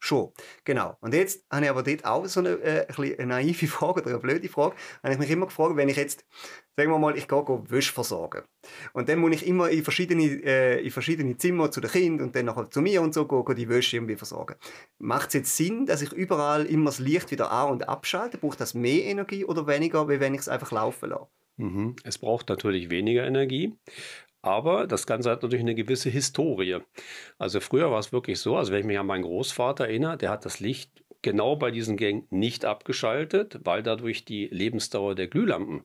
Schon, 0.07 0.31
genau. 0.63 0.95
Und 1.01 1.13
jetzt 1.13 1.45
habe 1.51 1.65
ich 1.65 1.69
aber 1.69 1.83
dort 1.83 2.05
auch 2.05 2.25
so 2.27 2.39
eine, 2.39 2.51
äh, 2.61 2.87
eine 3.17 3.25
naive 3.25 3.67
Frage 3.67 3.99
oder 3.99 4.11
eine 4.11 4.19
blöde 4.19 4.47
Frage. 4.47 4.73
Habe 5.03 5.13
ich 5.13 5.19
mich 5.19 5.29
immer 5.29 5.47
gefragt, 5.47 5.75
wenn 5.75 5.89
ich 5.89 5.97
jetzt, 5.97 6.25
sagen 6.77 6.91
wir 6.91 6.97
mal, 6.97 7.17
ich 7.17 7.27
gehe, 7.27 7.43
gehe 7.43 7.69
Wäsche 7.69 7.91
versorgen. 7.91 8.43
Und 8.93 9.09
dann 9.09 9.19
muss 9.19 9.33
ich 9.33 9.45
immer 9.45 9.69
in 9.69 9.83
verschiedene, 9.83 10.23
äh, 10.45 10.81
in 10.81 10.91
verschiedene 10.91 11.35
Zimmer 11.35 11.71
zu 11.71 11.81
den 11.81 11.91
Kindern 11.91 12.27
und 12.27 12.35
dann 12.37 12.45
nachher 12.45 12.69
zu 12.69 12.81
mir 12.81 13.01
und 13.01 13.13
so 13.13 13.27
gehen, 13.27 13.57
die 13.57 13.67
Wäsche 13.67 13.97
irgendwie 13.97 14.15
versorgen. 14.15 14.55
Macht 14.97 15.27
es 15.27 15.33
jetzt 15.33 15.57
Sinn, 15.57 15.85
dass 15.85 16.01
ich 16.01 16.13
überall 16.13 16.65
immer 16.65 16.85
das 16.85 16.99
Licht 16.99 17.29
wieder 17.31 17.51
an- 17.51 17.71
und 17.71 17.89
abschalte? 17.89 18.37
Braucht 18.37 18.61
das 18.61 18.73
mehr 18.73 19.03
Energie 19.03 19.43
oder 19.43 19.67
weniger, 19.67 20.07
wie 20.07 20.21
wenn 20.21 20.33
ich 20.33 20.39
es 20.39 20.47
einfach 20.47 20.71
laufen 20.71 21.09
lasse? 21.09 21.27
Mhm. 21.57 21.97
Es 22.03 22.17
braucht 22.17 22.47
natürlich 22.49 22.89
weniger 22.89 23.25
Energie. 23.25 23.73
Aber 24.41 24.87
das 24.87 25.07
Ganze 25.07 25.29
hat 25.31 25.41
natürlich 25.41 25.63
eine 25.63 25.75
gewisse 25.75 26.09
Historie. 26.09 26.79
Also 27.37 27.59
früher 27.59 27.91
war 27.91 27.99
es 27.99 28.11
wirklich 28.11 28.39
so, 28.39 28.55
also 28.55 28.71
wenn 28.71 28.81
ich 28.81 28.85
mich 28.85 28.99
an 28.99 29.07
meinen 29.07 29.23
Großvater 29.23 29.85
erinnere, 29.85 30.17
der 30.17 30.29
hat 30.29 30.45
das 30.45 30.59
Licht 30.59 31.03
genau 31.21 31.55
bei 31.55 31.71
diesen 31.71 31.97
Gängen 31.97 32.27
nicht 32.29 32.65
abgeschaltet, 32.65 33.59
weil 33.63 33.83
dadurch 33.83 34.25
die 34.25 34.47
Lebensdauer 34.47 35.15
der 35.15 35.27
Glühlampen 35.27 35.83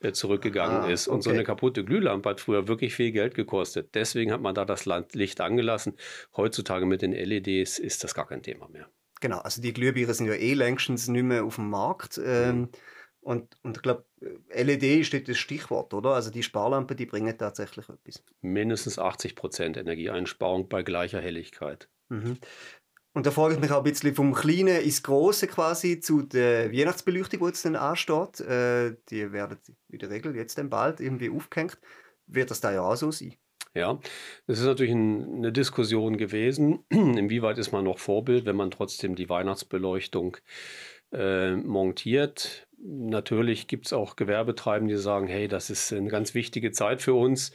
äh, 0.00 0.12
zurückgegangen 0.12 0.82
ah, 0.82 0.88
ist. 0.88 1.08
Und 1.08 1.16
okay. 1.16 1.22
so 1.22 1.30
eine 1.30 1.44
kaputte 1.44 1.84
Glühlampe 1.84 2.28
hat 2.28 2.40
früher 2.40 2.68
wirklich 2.68 2.94
viel 2.94 3.12
Geld 3.12 3.34
gekostet. 3.34 3.94
Deswegen 3.94 4.32
hat 4.32 4.40
man 4.40 4.54
da 4.54 4.64
das 4.64 4.86
Licht 5.12 5.40
angelassen. 5.40 5.94
Heutzutage 6.36 6.86
mit 6.86 7.02
den 7.02 7.12
LEDs 7.12 7.78
ist 7.78 8.04
das 8.04 8.14
gar 8.14 8.26
kein 8.26 8.42
Thema 8.42 8.68
mehr. 8.68 8.88
Genau, 9.20 9.38
also 9.38 9.62
die 9.62 9.72
Glühbirnen 9.72 10.14
sind 10.14 10.26
ja 10.26 10.34
eh 10.34 10.54
längstens 10.54 11.06
nicht 11.06 11.22
mehr 11.22 11.44
auf 11.44 11.54
dem 11.54 11.70
Markt. 11.70 12.20
Ähm, 12.22 12.58
mhm. 12.58 12.68
Und, 13.22 13.56
und 13.62 13.76
ich 13.76 13.82
glaube, 13.82 14.04
LED 14.52 14.82
ist 14.82 15.28
das 15.28 15.38
Stichwort, 15.38 15.94
oder? 15.94 16.10
Also 16.10 16.30
die 16.30 16.42
Sparlampen, 16.42 16.96
die 16.96 17.06
bringen 17.06 17.38
tatsächlich 17.38 17.88
etwas. 17.88 18.22
Mindestens 18.40 18.98
80 18.98 19.36
Prozent 19.36 19.76
Energieeinsparung 19.76 20.68
bei 20.68 20.82
gleicher 20.82 21.20
Helligkeit. 21.20 21.88
Mhm. 22.08 22.38
Und 23.14 23.26
da 23.26 23.30
frage 23.30 23.54
ich 23.54 23.60
mich 23.60 23.70
auch 23.70 23.78
ein 23.78 23.84
bisschen 23.84 24.14
vom 24.14 24.34
Kleinen 24.34 24.80
ins 24.80 25.02
Große 25.02 25.46
quasi 25.46 26.00
zu 26.00 26.22
der 26.22 26.72
Weihnachtsbeleuchtung, 26.72 27.40
die 27.40 27.46
jetzt 27.46 27.64
dann 27.64 27.76
ansteht. 27.76 28.40
Äh, 28.40 28.96
die 29.10 29.32
werden 29.32 29.58
in 29.88 29.98
der 29.98 30.10
Regel 30.10 30.34
jetzt 30.34 30.58
dann 30.58 30.70
bald 30.70 30.98
irgendwie 31.00 31.30
aufgehängt. 31.30 31.78
Wird 32.26 32.50
das 32.50 32.60
da 32.60 32.72
ja 32.72 32.80
auch 32.80 32.96
so 32.96 33.10
sein? 33.10 33.34
Ja, 33.74 33.98
es 34.46 34.58
ist 34.58 34.66
natürlich 34.66 34.92
ein, 34.92 35.36
eine 35.36 35.52
Diskussion 35.52 36.18
gewesen, 36.18 36.84
inwieweit 36.90 37.56
ist 37.56 37.72
man 37.72 37.84
noch 37.84 37.98
Vorbild, 37.98 38.44
wenn 38.44 38.56
man 38.56 38.70
trotzdem 38.70 39.14
die 39.14 39.30
Weihnachtsbeleuchtung 39.30 40.36
äh, 41.12 41.56
montiert. 41.56 42.66
Natürlich 42.84 43.68
gibt 43.68 43.86
es 43.86 43.92
auch 43.92 44.16
Gewerbetreibende, 44.16 44.94
die 44.94 45.00
sagen, 45.00 45.28
hey, 45.28 45.46
das 45.46 45.70
ist 45.70 45.92
eine 45.92 46.08
ganz 46.08 46.34
wichtige 46.34 46.72
Zeit 46.72 47.00
für 47.00 47.14
uns. 47.14 47.52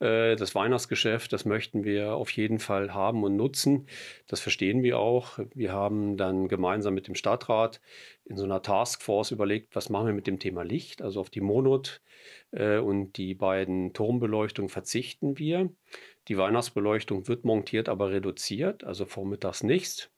Äh, 0.00 0.36
das 0.36 0.54
Weihnachtsgeschäft, 0.54 1.32
das 1.32 1.46
möchten 1.46 1.84
wir 1.84 2.14
auf 2.14 2.30
jeden 2.32 2.58
Fall 2.58 2.92
haben 2.92 3.24
und 3.24 3.36
nutzen. 3.36 3.86
Das 4.26 4.40
verstehen 4.40 4.82
wir 4.82 4.98
auch. 4.98 5.38
Wir 5.54 5.72
haben 5.72 6.18
dann 6.18 6.48
gemeinsam 6.48 6.92
mit 6.92 7.08
dem 7.08 7.14
Stadtrat 7.14 7.80
in 8.26 8.36
so 8.36 8.44
einer 8.44 8.60
Taskforce 8.60 9.30
überlegt, 9.30 9.74
was 9.74 9.88
machen 9.88 10.08
wir 10.08 10.14
mit 10.14 10.26
dem 10.26 10.38
Thema 10.38 10.62
Licht, 10.62 11.00
also 11.00 11.20
auf 11.20 11.30
die 11.30 11.40
Monot 11.40 12.02
äh, 12.50 12.76
und 12.76 13.16
die 13.16 13.34
beiden 13.34 13.94
Turmbeleuchtungen 13.94 14.68
verzichten 14.68 15.38
wir. 15.38 15.70
Die 16.28 16.36
Weihnachtsbeleuchtung 16.36 17.28
wird 17.28 17.44
montiert, 17.46 17.88
aber 17.88 18.10
reduziert, 18.10 18.84
also 18.84 19.06
vormittags 19.06 19.62
nichts 19.62 20.10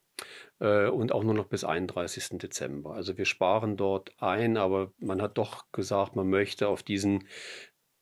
und 0.59 1.13
auch 1.13 1.23
nur 1.23 1.33
noch 1.33 1.45
bis 1.45 1.63
31. 1.63 2.37
Dezember. 2.37 2.93
Also 2.93 3.17
wir 3.17 3.23
sparen 3.25 3.77
dort 3.77 4.11
ein, 4.21 4.57
aber 4.57 4.91
man 4.99 5.21
hat 5.21 5.37
doch 5.37 5.71
gesagt, 5.71 6.17
man 6.17 6.29
möchte 6.29 6.67
auf 6.67 6.83
diesen 6.83 7.27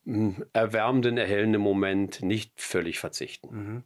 hm, 0.06 0.44
erwärmenden, 0.54 1.18
erhellenden 1.18 1.62
Moment 1.62 2.24
nicht 2.24 2.60
völlig 2.60 2.98
verzichten. 2.98 3.56
Mhm. 3.56 3.84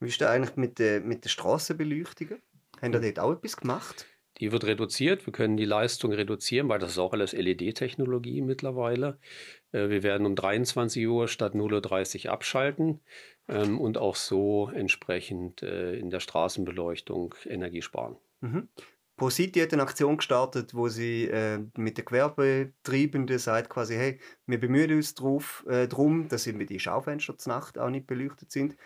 Wie 0.00 0.08
ist 0.08 0.20
da 0.20 0.30
eigentlich 0.30 0.56
mit 0.56 0.78
der, 0.78 1.00
mit 1.00 1.24
der 1.24 1.28
Straßenbeleuchtung? 1.28 2.38
Haben 2.80 2.92
da 2.92 2.98
dort 3.00 3.18
auch 3.18 3.32
etwas 3.32 3.56
gemacht? 3.56 4.06
Die 4.40 4.52
wird 4.52 4.64
reduziert. 4.64 5.26
Wir 5.26 5.32
können 5.32 5.56
die 5.56 5.64
Leistung 5.64 6.12
reduzieren, 6.12 6.68
weil 6.68 6.78
das 6.78 6.92
ist 6.92 6.98
auch 6.98 7.12
alles 7.12 7.32
LED-Technologie 7.32 8.42
mittlerweile. 8.42 9.18
Äh, 9.72 9.88
wir 9.88 10.02
werden 10.02 10.26
um 10.26 10.36
23 10.36 11.06
Uhr 11.06 11.28
statt 11.28 11.54
0.30 11.54 12.26
Uhr 12.26 12.32
abschalten 12.32 13.00
ähm, 13.48 13.80
und 13.80 13.98
auch 13.98 14.16
so 14.16 14.70
entsprechend 14.74 15.62
äh, 15.62 15.94
in 15.94 16.10
der 16.10 16.20
Straßenbeleuchtung 16.20 17.34
Energie 17.46 17.82
sparen. 17.82 18.16
Mhm. 18.40 18.68
ProCity 19.16 19.60
hat 19.60 19.72
eine 19.72 19.82
Aktion 19.82 20.18
gestartet, 20.18 20.74
wo 20.74 20.88
sie 20.88 21.24
äh, 21.24 21.58
mit 21.76 21.96
den 21.96 22.04
Gewerbetreibenden 22.04 23.38
sagt 23.38 23.70
quasi, 23.70 23.94
hey, 23.94 24.20
wir 24.46 24.60
bemühen 24.60 24.92
uns 24.92 25.14
drauf, 25.14 25.64
äh, 25.68 25.88
darum, 25.88 26.28
dass 26.28 26.46
eben 26.46 26.64
die 26.66 26.78
Schaufenster 26.78 27.38
zur 27.38 27.54
Nacht 27.54 27.78
auch 27.78 27.88
nicht 27.88 28.06
beleuchtet 28.06 28.52
sind. 28.52 28.76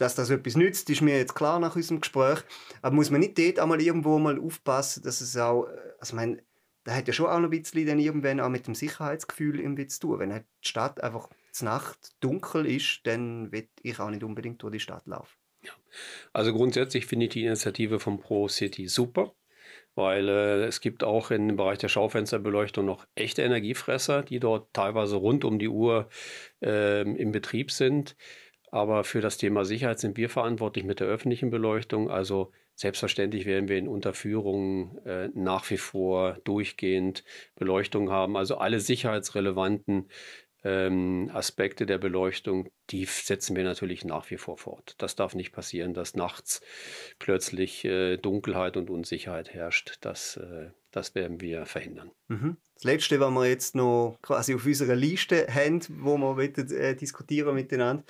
Dass 0.00 0.14
das 0.14 0.30
etwas 0.30 0.56
nützt, 0.56 0.88
ist 0.88 1.02
mir 1.02 1.18
jetzt 1.18 1.34
klar 1.34 1.60
nach 1.60 1.76
unserem 1.76 2.00
Gespräch. 2.00 2.38
Aber 2.80 2.94
muss 2.94 3.10
man 3.10 3.20
nicht 3.20 3.38
dort 3.38 3.58
einmal 3.58 3.82
irgendwo 3.82 4.18
mal 4.18 4.40
aufpassen, 4.40 5.02
dass 5.02 5.20
es 5.20 5.36
auch, 5.36 5.66
äh, 5.66 5.76
also 6.00 6.12
ich 6.12 6.16
meine, 6.16 6.42
da 6.84 6.94
hat 6.94 7.06
ja 7.06 7.12
schon 7.12 7.26
auch 7.26 7.38
noch 7.38 7.50
ein 7.50 7.62
bisschen 7.62 7.86
dann 7.86 7.98
irgendwann 7.98 8.40
auch 8.40 8.48
mit 8.48 8.66
dem 8.66 8.74
Sicherheitsgefühl 8.74 9.60
irgendwie 9.60 9.86
zu 9.86 10.00
tun. 10.00 10.18
Wenn 10.18 10.32
halt 10.32 10.46
die 10.64 10.68
Stadt 10.68 11.02
einfach 11.02 11.28
zur 11.52 11.68
Nacht 11.68 12.12
dunkel 12.20 12.64
ist, 12.64 13.00
dann 13.04 13.52
will 13.52 13.68
ich 13.82 14.00
auch 14.00 14.08
nicht 14.08 14.24
unbedingt 14.24 14.62
durch 14.62 14.72
die 14.72 14.80
Stadt 14.80 15.06
laufen. 15.06 15.36
Ja. 15.62 15.72
Also 16.32 16.54
grundsätzlich 16.54 17.04
finde 17.04 17.26
ich 17.26 17.32
die 17.32 17.44
Initiative 17.44 18.00
von 18.00 18.20
Pro 18.20 18.48
City 18.48 18.88
super, 18.88 19.34
weil 19.94 20.30
äh, 20.30 20.64
es 20.64 20.80
gibt 20.80 21.04
auch 21.04 21.30
im 21.30 21.56
Bereich 21.56 21.76
der 21.76 21.88
Schaufensterbeleuchtung 21.88 22.86
noch 22.86 23.06
echte 23.14 23.42
Energiefresser, 23.42 24.22
die 24.22 24.40
dort 24.40 24.72
teilweise 24.72 25.16
rund 25.16 25.44
um 25.44 25.58
die 25.58 25.68
Uhr 25.68 26.08
äh, 26.62 27.02
im 27.02 27.32
Betrieb 27.32 27.70
sind. 27.70 28.16
Aber 28.70 29.04
für 29.04 29.20
das 29.20 29.36
Thema 29.36 29.64
Sicherheit 29.64 29.98
sind 29.98 30.16
wir 30.16 30.28
verantwortlich 30.28 30.84
mit 30.84 31.00
der 31.00 31.08
öffentlichen 31.08 31.50
Beleuchtung. 31.50 32.10
Also 32.10 32.52
selbstverständlich 32.74 33.44
werden 33.44 33.68
wir 33.68 33.76
in 33.76 33.88
Unterführungen 33.88 34.98
äh, 35.04 35.28
nach 35.34 35.68
wie 35.70 35.76
vor 35.76 36.38
durchgehend 36.44 37.24
Beleuchtung 37.56 38.10
haben. 38.10 38.36
Also 38.36 38.58
alle 38.58 38.80
sicherheitsrelevanten 38.80 40.08
ähm, 40.62 41.30
Aspekte 41.32 41.86
der 41.86 41.98
Beleuchtung, 41.98 42.70
die 42.90 43.04
setzen 43.06 43.56
wir 43.56 43.64
natürlich 43.64 44.04
nach 44.04 44.30
wie 44.30 44.36
vor 44.36 44.56
fort. 44.56 44.94
Das 44.98 45.16
darf 45.16 45.34
nicht 45.34 45.52
passieren, 45.52 45.94
dass 45.94 46.14
nachts 46.14 46.60
plötzlich 47.18 47.84
äh, 47.84 48.18
Dunkelheit 48.18 48.76
und 48.76 48.90
Unsicherheit 48.90 49.52
herrscht. 49.52 49.98
Das, 50.00 50.36
äh, 50.36 50.70
das 50.90 51.14
werden 51.14 51.40
wir 51.40 51.66
verhindern. 51.66 52.10
Mhm. 52.28 52.56
Das 52.74 52.84
Letzte, 52.84 53.20
was 53.20 53.30
wir 53.30 53.46
jetzt 53.46 53.74
noch 53.74 54.18
quasi 54.22 54.54
auf 54.54 54.64
unserer 54.64 54.94
Liste 54.94 55.46
haben, 55.48 55.80
wo 55.98 56.16
wir 56.16 56.36
wollen, 56.36 56.70
äh, 56.72 56.96
diskutieren 56.96 57.54
miteinander, 57.54 58.02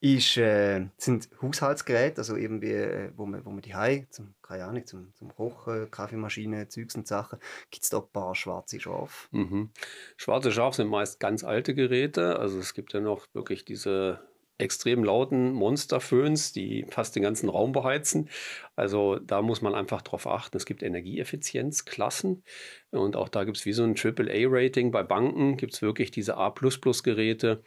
ist, 0.00 0.36
äh, 0.36 0.86
sind 0.96 1.28
Haushaltsgeräte, 1.40 2.18
also 2.18 2.36
irgendwie, 2.36 2.72
äh, 2.72 3.10
wo 3.16 3.26
man, 3.26 3.44
wo 3.44 3.50
man 3.50 3.60
die 3.62 3.74
Hai, 3.74 4.06
zum, 4.10 4.34
keine 4.42 4.64
Ahnung, 4.64 4.86
zum, 4.86 5.12
zum 5.14 5.34
Kochen, 5.34 5.90
Kaffeemaschine, 5.90 6.68
Zeugs 6.68 6.94
und 6.94 7.06
Sachen, 7.06 7.38
gibt 7.70 7.84
es 7.84 7.90
da 7.90 7.98
ein 7.98 8.08
paar 8.12 8.34
schwarze 8.34 8.80
Schafe. 8.80 9.28
Mhm. 9.32 9.70
Schwarze 10.16 10.52
Schafe 10.52 10.76
sind 10.76 10.88
meist 10.88 11.20
ganz 11.20 11.44
alte 11.44 11.74
Geräte, 11.74 12.38
also 12.38 12.58
es 12.58 12.74
gibt 12.74 12.92
ja 12.92 13.00
noch 13.00 13.26
wirklich 13.34 13.64
diese 13.64 14.20
extrem 14.62 15.04
lauten 15.04 15.52
Monsterföhns, 15.52 16.52
die 16.52 16.86
fast 16.88 17.16
den 17.16 17.22
ganzen 17.22 17.48
Raum 17.48 17.72
beheizen. 17.72 18.30
Also 18.76 19.18
da 19.18 19.42
muss 19.42 19.60
man 19.60 19.74
einfach 19.74 20.02
drauf 20.02 20.26
achten. 20.26 20.56
Es 20.56 20.64
gibt 20.64 20.82
Energieeffizienzklassen 20.82 22.42
und 22.90 23.16
auch 23.16 23.28
da 23.28 23.44
gibt 23.44 23.58
es 23.58 23.66
wie 23.66 23.72
so 23.72 23.82
ein 23.82 23.96
AAA-Rating. 23.96 24.90
Bei 24.90 25.02
Banken 25.02 25.56
gibt 25.56 25.74
es 25.74 25.82
wirklich 25.82 26.10
diese 26.10 26.36
A-Geräte. 26.36 27.62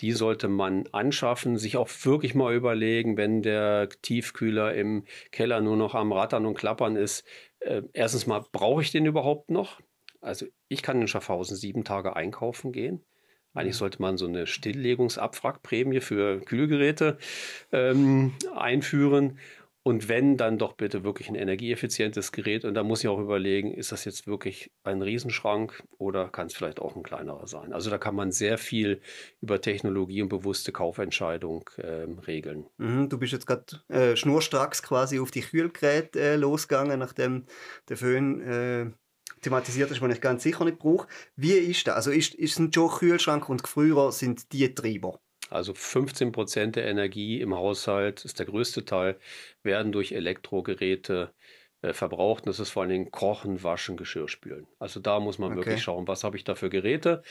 Die 0.00 0.12
sollte 0.12 0.48
man 0.48 0.86
anschaffen, 0.92 1.56
sich 1.56 1.76
auch 1.76 1.88
wirklich 2.04 2.34
mal 2.34 2.54
überlegen, 2.54 3.16
wenn 3.16 3.42
der 3.42 3.88
Tiefkühler 4.02 4.74
im 4.74 5.04
Keller 5.30 5.60
nur 5.60 5.76
noch 5.76 5.94
am 5.94 6.12
Rattern 6.12 6.46
und 6.46 6.54
Klappern 6.54 6.96
ist. 6.96 7.24
Äh, 7.60 7.82
erstens 7.92 8.26
mal, 8.26 8.44
brauche 8.52 8.82
ich 8.82 8.90
den 8.90 9.06
überhaupt 9.06 9.50
noch? 9.50 9.80
Also 10.20 10.46
ich 10.68 10.82
kann 10.82 11.00
in 11.00 11.08
Schaffhausen 11.08 11.56
sieben 11.56 11.84
Tage 11.84 12.16
einkaufen 12.16 12.72
gehen. 12.72 13.04
Eigentlich 13.54 13.76
sollte 13.76 14.00
man 14.00 14.16
so 14.16 14.26
eine 14.26 14.46
Stilllegungsabwrackprämie 14.46 16.00
für 16.00 16.40
Kühlgeräte 16.40 17.18
ähm, 17.72 18.32
einführen. 18.54 19.38
Und 19.82 20.08
wenn, 20.10 20.36
dann 20.36 20.58
doch 20.58 20.74
bitte 20.74 21.04
wirklich 21.04 21.30
ein 21.30 21.34
energieeffizientes 21.34 22.32
Gerät. 22.32 22.66
Und 22.66 22.74
da 22.74 22.82
muss 22.82 23.02
ich 23.02 23.08
auch 23.08 23.18
überlegen, 23.18 23.72
ist 23.72 23.92
das 23.92 24.04
jetzt 24.04 24.26
wirklich 24.26 24.70
ein 24.84 25.00
Riesenschrank 25.00 25.82
oder 25.96 26.28
kann 26.28 26.48
es 26.48 26.54
vielleicht 26.54 26.80
auch 26.80 26.96
ein 26.96 27.02
kleinerer 27.02 27.46
sein? 27.46 27.72
Also 27.72 27.88
da 27.88 27.96
kann 27.96 28.14
man 28.14 28.30
sehr 28.30 28.58
viel 28.58 29.00
über 29.40 29.60
Technologie 29.60 30.20
und 30.20 30.28
bewusste 30.28 30.70
Kaufentscheidung 30.70 31.68
ähm, 31.78 32.18
regeln. 32.18 32.66
Mhm, 32.76 33.08
du 33.08 33.18
bist 33.18 33.32
jetzt 33.32 33.46
gerade 33.46 33.64
äh, 33.88 34.16
schnurstracks 34.16 34.82
quasi 34.82 35.18
auf 35.18 35.30
die 35.30 35.40
Kühlgeräte 35.40 36.20
äh, 36.20 36.36
losgegangen, 36.36 36.98
nachdem 36.98 37.46
der 37.88 37.96
Föhn 37.96 38.40
äh, 38.42 38.90
thematisiert 39.40 39.90
hast, 39.90 40.00
die 40.00 40.12
ich 40.12 40.20
ganz 40.20 40.42
sicher 40.42 40.64
nicht 40.64 40.78
brauche. 40.78 41.06
Wie 41.36 41.52
ist 41.52 41.86
das? 41.86 41.94
Also 41.94 42.10
ist, 42.10 42.34
ist 42.34 42.58
ein 42.58 42.70
Joe 42.70 42.90
Kühlschrank 42.90 43.48
und 43.48 43.62
Gefrierer 43.62 44.12
sind 44.12 44.52
die 44.52 44.74
Treiber? 44.74 45.20
Also 45.48 45.74
15 45.74 46.32
Prozent 46.32 46.76
der 46.76 46.86
Energie 46.86 47.40
im 47.40 47.54
Haushalt, 47.54 48.24
ist 48.24 48.38
der 48.38 48.46
größte 48.46 48.84
Teil, 48.84 49.18
werden 49.62 49.90
durch 49.90 50.12
Elektrogeräte 50.12 51.32
äh, 51.82 51.92
verbraucht. 51.92 52.44
Und 52.44 52.50
das 52.50 52.60
ist 52.60 52.70
vor 52.70 52.82
allen 52.82 52.90
Dingen 52.90 53.10
Kochen, 53.10 53.62
Waschen, 53.62 53.96
Geschirrspülen. 53.96 54.66
Also 54.78 55.00
da 55.00 55.18
muss 55.18 55.38
man 55.38 55.50
okay. 55.52 55.58
wirklich 55.58 55.82
schauen, 55.82 56.06
was 56.06 56.24
habe 56.24 56.36
ich 56.36 56.44
da 56.44 56.54
für 56.54 56.70
Geräte. 56.70 57.22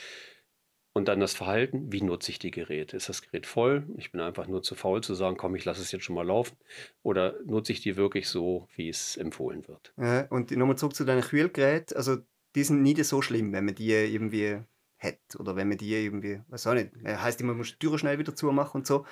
Und 0.92 1.06
dann 1.06 1.20
das 1.20 1.34
Verhalten, 1.34 1.92
wie 1.92 2.02
nutze 2.02 2.32
ich 2.32 2.40
die 2.40 2.50
Geräte? 2.50 2.96
Ist 2.96 3.08
das 3.08 3.22
Gerät 3.22 3.46
voll? 3.46 3.86
Ich 3.96 4.10
bin 4.10 4.20
einfach 4.20 4.48
nur 4.48 4.62
zu 4.62 4.74
faul 4.74 5.02
zu 5.02 5.14
sagen, 5.14 5.36
komm, 5.36 5.54
ich 5.54 5.64
lasse 5.64 5.80
es 5.80 5.92
jetzt 5.92 6.04
schon 6.04 6.16
mal 6.16 6.26
laufen. 6.26 6.56
Oder 7.02 7.36
nutze 7.44 7.70
ich 7.70 7.80
die 7.80 7.96
wirklich 7.96 8.28
so, 8.28 8.66
wie 8.74 8.88
es 8.88 9.16
empfohlen 9.16 9.68
wird? 9.68 9.92
Und 10.30 10.50
nochmal 10.50 10.76
zurück 10.76 10.96
zu 10.96 11.04
deinen 11.04 11.22
Kühlgeräten. 11.22 11.96
Also 11.96 12.16
die 12.56 12.64
sind 12.64 12.82
nicht 12.82 13.04
so 13.04 13.22
schlimm, 13.22 13.52
wenn 13.52 13.66
man 13.66 13.76
die 13.76 13.92
irgendwie 13.92 14.58
hat. 14.98 15.20
Oder 15.38 15.54
wenn 15.54 15.68
man 15.68 15.78
die 15.78 15.94
irgendwie, 15.94 16.40
weiß 16.48 16.66
auch 16.66 16.74
nicht, 16.74 16.90
heißt 17.04 17.40
immer, 17.40 17.52
man 17.52 17.58
muss 17.58 17.70
die 17.70 17.78
Tür 17.78 17.96
schnell 17.96 18.18
wieder 18.18 18.34
zumachen 18.34 18.80
und 18.80 18.86
so. 18.86 19.06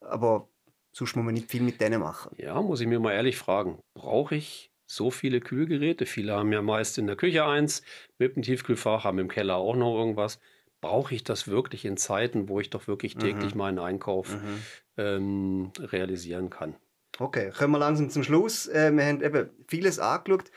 Aber 0.00 0.48
sonst 0.92 1.16
muss 1.16 1.24
man 1.24 1.32
nicht 1.32 1.50
viel 1.50 1.62
mit 1.62 1.80
denen 1.80 2.00
machen. 2.00 2.36
Ja, 2.36 2.60
muss 2.60 2.82
ich 2.82 2.86
mir 2.86 3.00
mal 3.00 3.12
ehrlich 3.12 3.38
fragen. 3.38 3.82
Brauche 3.94 4.34
ich 4.34 4.70
so 4.84 5.10
viele 5.10 5.40
Kühlgeräte? 5.40 6.04
Viele 6.04 6.34
haben 6.34 6.52
ja 6.52 6.60
meist 6.60 6.98
in 6.98 7.06
der 7.06 7.16
Küche 7.16 7.46
eins, 7.46 7.82
mit 8.18 8.36
dem 8.36 8.42
Tiefkühlfach, 8.42 9.04
haben 9.04 9.18
im 9.18 9.28
Keller 9.28 9.56
auch 9.56 9.74
noch 9.74 9.96
irgendwas 9.96 10.38
brauche 10.84 11.14
ich 11.14 11.24
das 11.24 11.48
wirklich 11.48 11.86
in 11.86 11.96
Zeiten, 11.96 12.50
wo 12.50 12.60
ich 12.60 12.68
doch 12.68 12.86
wirklich 12.88 13.16
täglich 13.16 13.54
mhm. 13.54 13.58
meinen 13.58 13.78
Einkauf 13.78 14.28
mhm. 14.28 14.62
ähm, 14.98 15.72
realisieren 15.80 16.50
kann. 16.50 16.76
Okay, 17.18 17.50
kommen 17.56 17.72
wir 17.72 17.78
langsam 17.78 18.10
zum 18.10 18.22
Schluss. 18.22 18.66
Äh, 18.66 18.92
wir 18.92 19.02
haben 19.06 19.22
eben 19.22 19.48
vieles 19.66 19.98
angeschaut. 19.98 20.50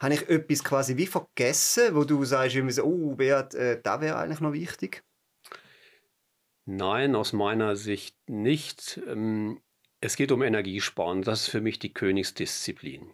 Habe 0.00 0.14
ich 0.14 0.28
etwas 0.30 0.64
quasi 0.64 0.96
wie 0.96 1.06
vergessen, 1.06 1.94
wo 1.94 2.04
du 2.04 2.24
sagst, 2.24 2.56
so, 2.70 2.84
oh, 2.84 3.16
Beat, 3.16 3.54
äh, 3.54 3.78
da 3.82 4.00
wäre 4.00 4.16
eigentlich 4.16 4.40
noch 4.40 4.54
wichtig? 4.54 5.04
Nein, 6.64 7.14
aus 7.14 7.34
meiner 7.34 7.76
Sicht 7.76 8.16
nicht. 8.30 8.98
Ähm, 9.06 9.60
es 10.00 10.16
geht 10.16 10.32
um 10.32 10.42
Energiesparen. 10.42 11.20
Das 11.20 11.42
ist 11.42 11.48
für 11.50 11.60
mich 11.60 11.78
die 11.78 11.92
Königsdisziplin. 11.92 13.12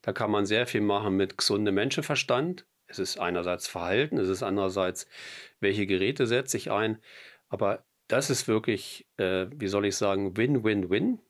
Da 0.00 0.12
kann 0.12 0.30
man 0.30 0.46
sehr 0.46 0.66
viel 0.66 0.80
machen 0.80 1.16
mit 1.16 1.36
gesundem 1.36 1.74
Menschenverstand. 1.74 2.66
Es 2.88 2.98
ist 2.98 3.18
einerseits 3.18 3.68
Verhalten, 3.68 4.18
es 4.18 4.28
ist 4.28 4.42
andererseits, 4.42 5.06
welche 5.60 5.86
Geräte 5.86 6.26
setze 6.26 6.56
ich 6.56 6.70
ein. 6.70 6.98
Aber 7.48 7.84
das 8.08 8.30
ist 8.30 8.48
wirklich, 8.48 9.06
äh, 9.18 9.46
wie 9.54 9.68
soll 9.68 9.86
ich 9.86 9.96
sagen, 9.96 10.36
Win-Win-Win. 10.36 11.20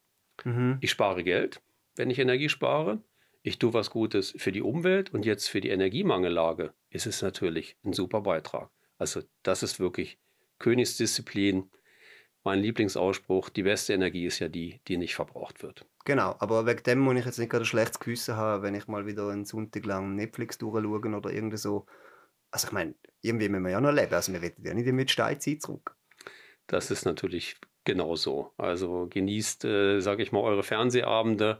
Mhm. 0.45 0.79
Ich 0.81 0.91
spare 0.91 1.25
Geld, 1.25 1.61
wenn 1.97 2.11
ich 2.11 2.19
Energie 2.19 2.49
spare. 2.49 3.03
ich 3.43 3.59
tue 3.59 3.73
was 3.73 3.91
Gutes 3.91 4.35
für 4.37 4.53
die 4.53 4.63
Umwelt 4.63 5.13
und 5.15 5.25
jetzt 5.25 5.49
für 5.49 5.61
die 5.61 5.71
Energiemangellage 5.71 6.75
ist 6.91 7.07
es 7.07 7.23
natürlich 7.23 7.77
ein 7.85 7.93
super 7.93 8.21
Beitrag. 8.21 8.71
Also 8.99 9.23
das 9.43 9.63
ist 9.63 9.81
wirklich 9.81 10.19
Königsdisziplin. 10.59 11.71
Mein 12.49 12.61
Lieblingsausspruch, 12.61 13.51
die 13.51 13.63
beste 13.63 13.93
Energie 13.93 14.25
ist 14.25 14.39
ja 14.39 14.49
die, 14.49 14.81
die 14.89 14.97
nicht 14.97 15.15
verbraucht 15.15 15.63
wird. 15.63 15.85
Genau, 16.07 16.35
aber 16.39 16.65
wegen 16.65 16.83
dem 16.83 16.99
muss 16.99 17.19
ich 17.19 17.27
jetzt 17.27 17.39
nicht 17.39 17.51
gerade 17.51 17.65
ein 17.65 17.67
schlechtes 17.67 18.01
Gewissen 18.01 18.37
haben, 18.37 18.63
wenn 18.63 18.75
ich 18.75 18.89
mal 18.89 19.05
wieder 19.05 19.29
einen 19.29 19.45
Sonntag 19.45 19.85
lang 19.85 20.15
Netflix 20.15 20.57
durchschaue 20.57 21.15
oder 21.15 21.31
irgendwie 21.31 21.59
so. 21.59 21.85
Also 22.51 22.69
ich 22.69 22.73
meine, 22.73 22.95
irgendwie 23.21 23.51
müssen 23.51 23.65
wir 23.65 23.73
ja 23.73 23.83
noch 23.83 23.93
leben, 23.93 24.15
also 24.15 24.33
wir 24.33 24.41
wollen 24.41 24.55
ja 24.65 24.73
nicht 24.73 24.91
mit 24.91 25.11
Steinzeit 25.11 25.61
zurück. 25.61 25.95
Das 26.67 26.91
ist 26.91 27.05
natürlich 27.05 27.57
genauso. 27.85 28.55
Also 28.57 29.09
genießt, 29.11 29.67
äh, 29.67 30.01
sage 30.01 30.23
ich 30.23 30.33
mal, 30.33 30.41
eure 30.41 30.63
Fernsehabende 30.63 31.59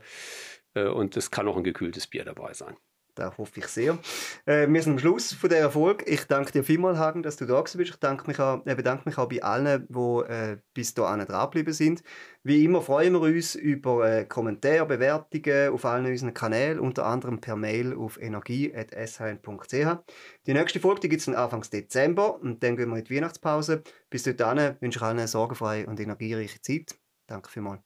äh, 0.73 0.87
und 0.87 1.15
es 1.17 1.29
kann 1.29 1.47
auch 1.47 1.57
ein 1.57 1.63
gekühltes 1.63 2.07
Bier 2.07 2.25
dabei 2.25 2.55
sein. 2.55 2.75
Da 3.19 3.37
hoffe 3.37 3.59
ich 3.59 3.67
sehr. 3.67 3.97
Äh, 4.45 4.69
wir 4.69 4.81
sind 4.81 4.93
am 4.93 4.99
Schluss 4.99 5.33
von 5.33 5.49
der 5.49 5.59
Erfolg. 5.59 6.03
Ich 6.07 6.23
danke 6.23 6.53
dir 6.53 6.63
vielmals, 6.63 6.97
Hagen, 6.97 7.21
dass 7.21 7.35
du 7.35 7.45
da 7.45 7.61
bist. 7.61 7.75
Ich 7.77 7.95
danke 7.97 8.27
mich 8.27 8.39
auch, 8.39 8.65
äh, 8.65 8.75
bedanke 8.75 9.09
mich 9.09 9.17
auch 9.17 9.27
bei 9.27 9.43
allen, 9.43 9.85
die 9.89 10.31
äh, 10.31 10.57
bis 10.73 10.93
dahin 10.93 11.25
dranbleiben 11.25 11.73
sind. 11.73 12.01
Wie 12.43 12.63
immer 12.63 12.81
freuen 12.81 13.11
wir 13.11 13.21
uns 13.23 13.55
über 13.55 14.09
äh, 14.09 14.23
Kommentare, 14.23 14.85
Bewertungen 14.85 15.73
auf 15.73 15.83
allen 15.83 16.05
unseren 16.05 16.33
Kanälen, 16.33 16.79
unter 16.79 17.05
anderem 17.05 17.41
per 17.41 17.57
Mail 17.57 17.93
auf 17.93 18.17
energie.shn.ch. 18.21 19.97
Die 20.45 20.53
nächste 20.53 20.79
Folge 20.79 21.09
gibt 21.09 21.21
es 21.21 21.27
Anfang 21.27 21.65
Dezember 21.69 22.39
und 22.39 22.63
dann 22.63 22.77
gehen 22.77 22.89
wir 22.89 22.97
in 22.99 23.03
die 23.03 23.15
Weihnachtspause. 23.17 23.83
Bis 24.09 24.23
dahin 24.23 24.77
wünsche 24.79 24.99
ich 24.99 25.03
allen 25.03 25.19
eine 25.19 25.27
sorgenfreie 25.27 25.85
und 25.87 25.99
energiereiche 25.99 26.61
Zeit. 26.61 26.97
Danke 27.27 27.49
vielmals. 27.49 27.81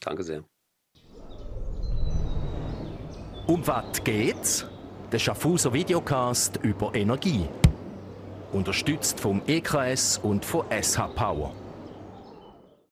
Danke 0.00 0.22
sehr. 0.22 0.44
Um 3.50 3.66
was 3.66 4.04
geht's? 4.04 4.64
Der 5.10 5.18
Schaffhauser 5.18 5.72
Videocast 5.72 6.60
über 6.62 6.94
Energie. 6.94 7.48
Unterstützt 8.52 9.18
vom 9.18 9.42
EKS 9.44 10.18
und 10.18 10.44
von 10.44 10.66
SH 10.70 11.08
Power. 11.16 11.52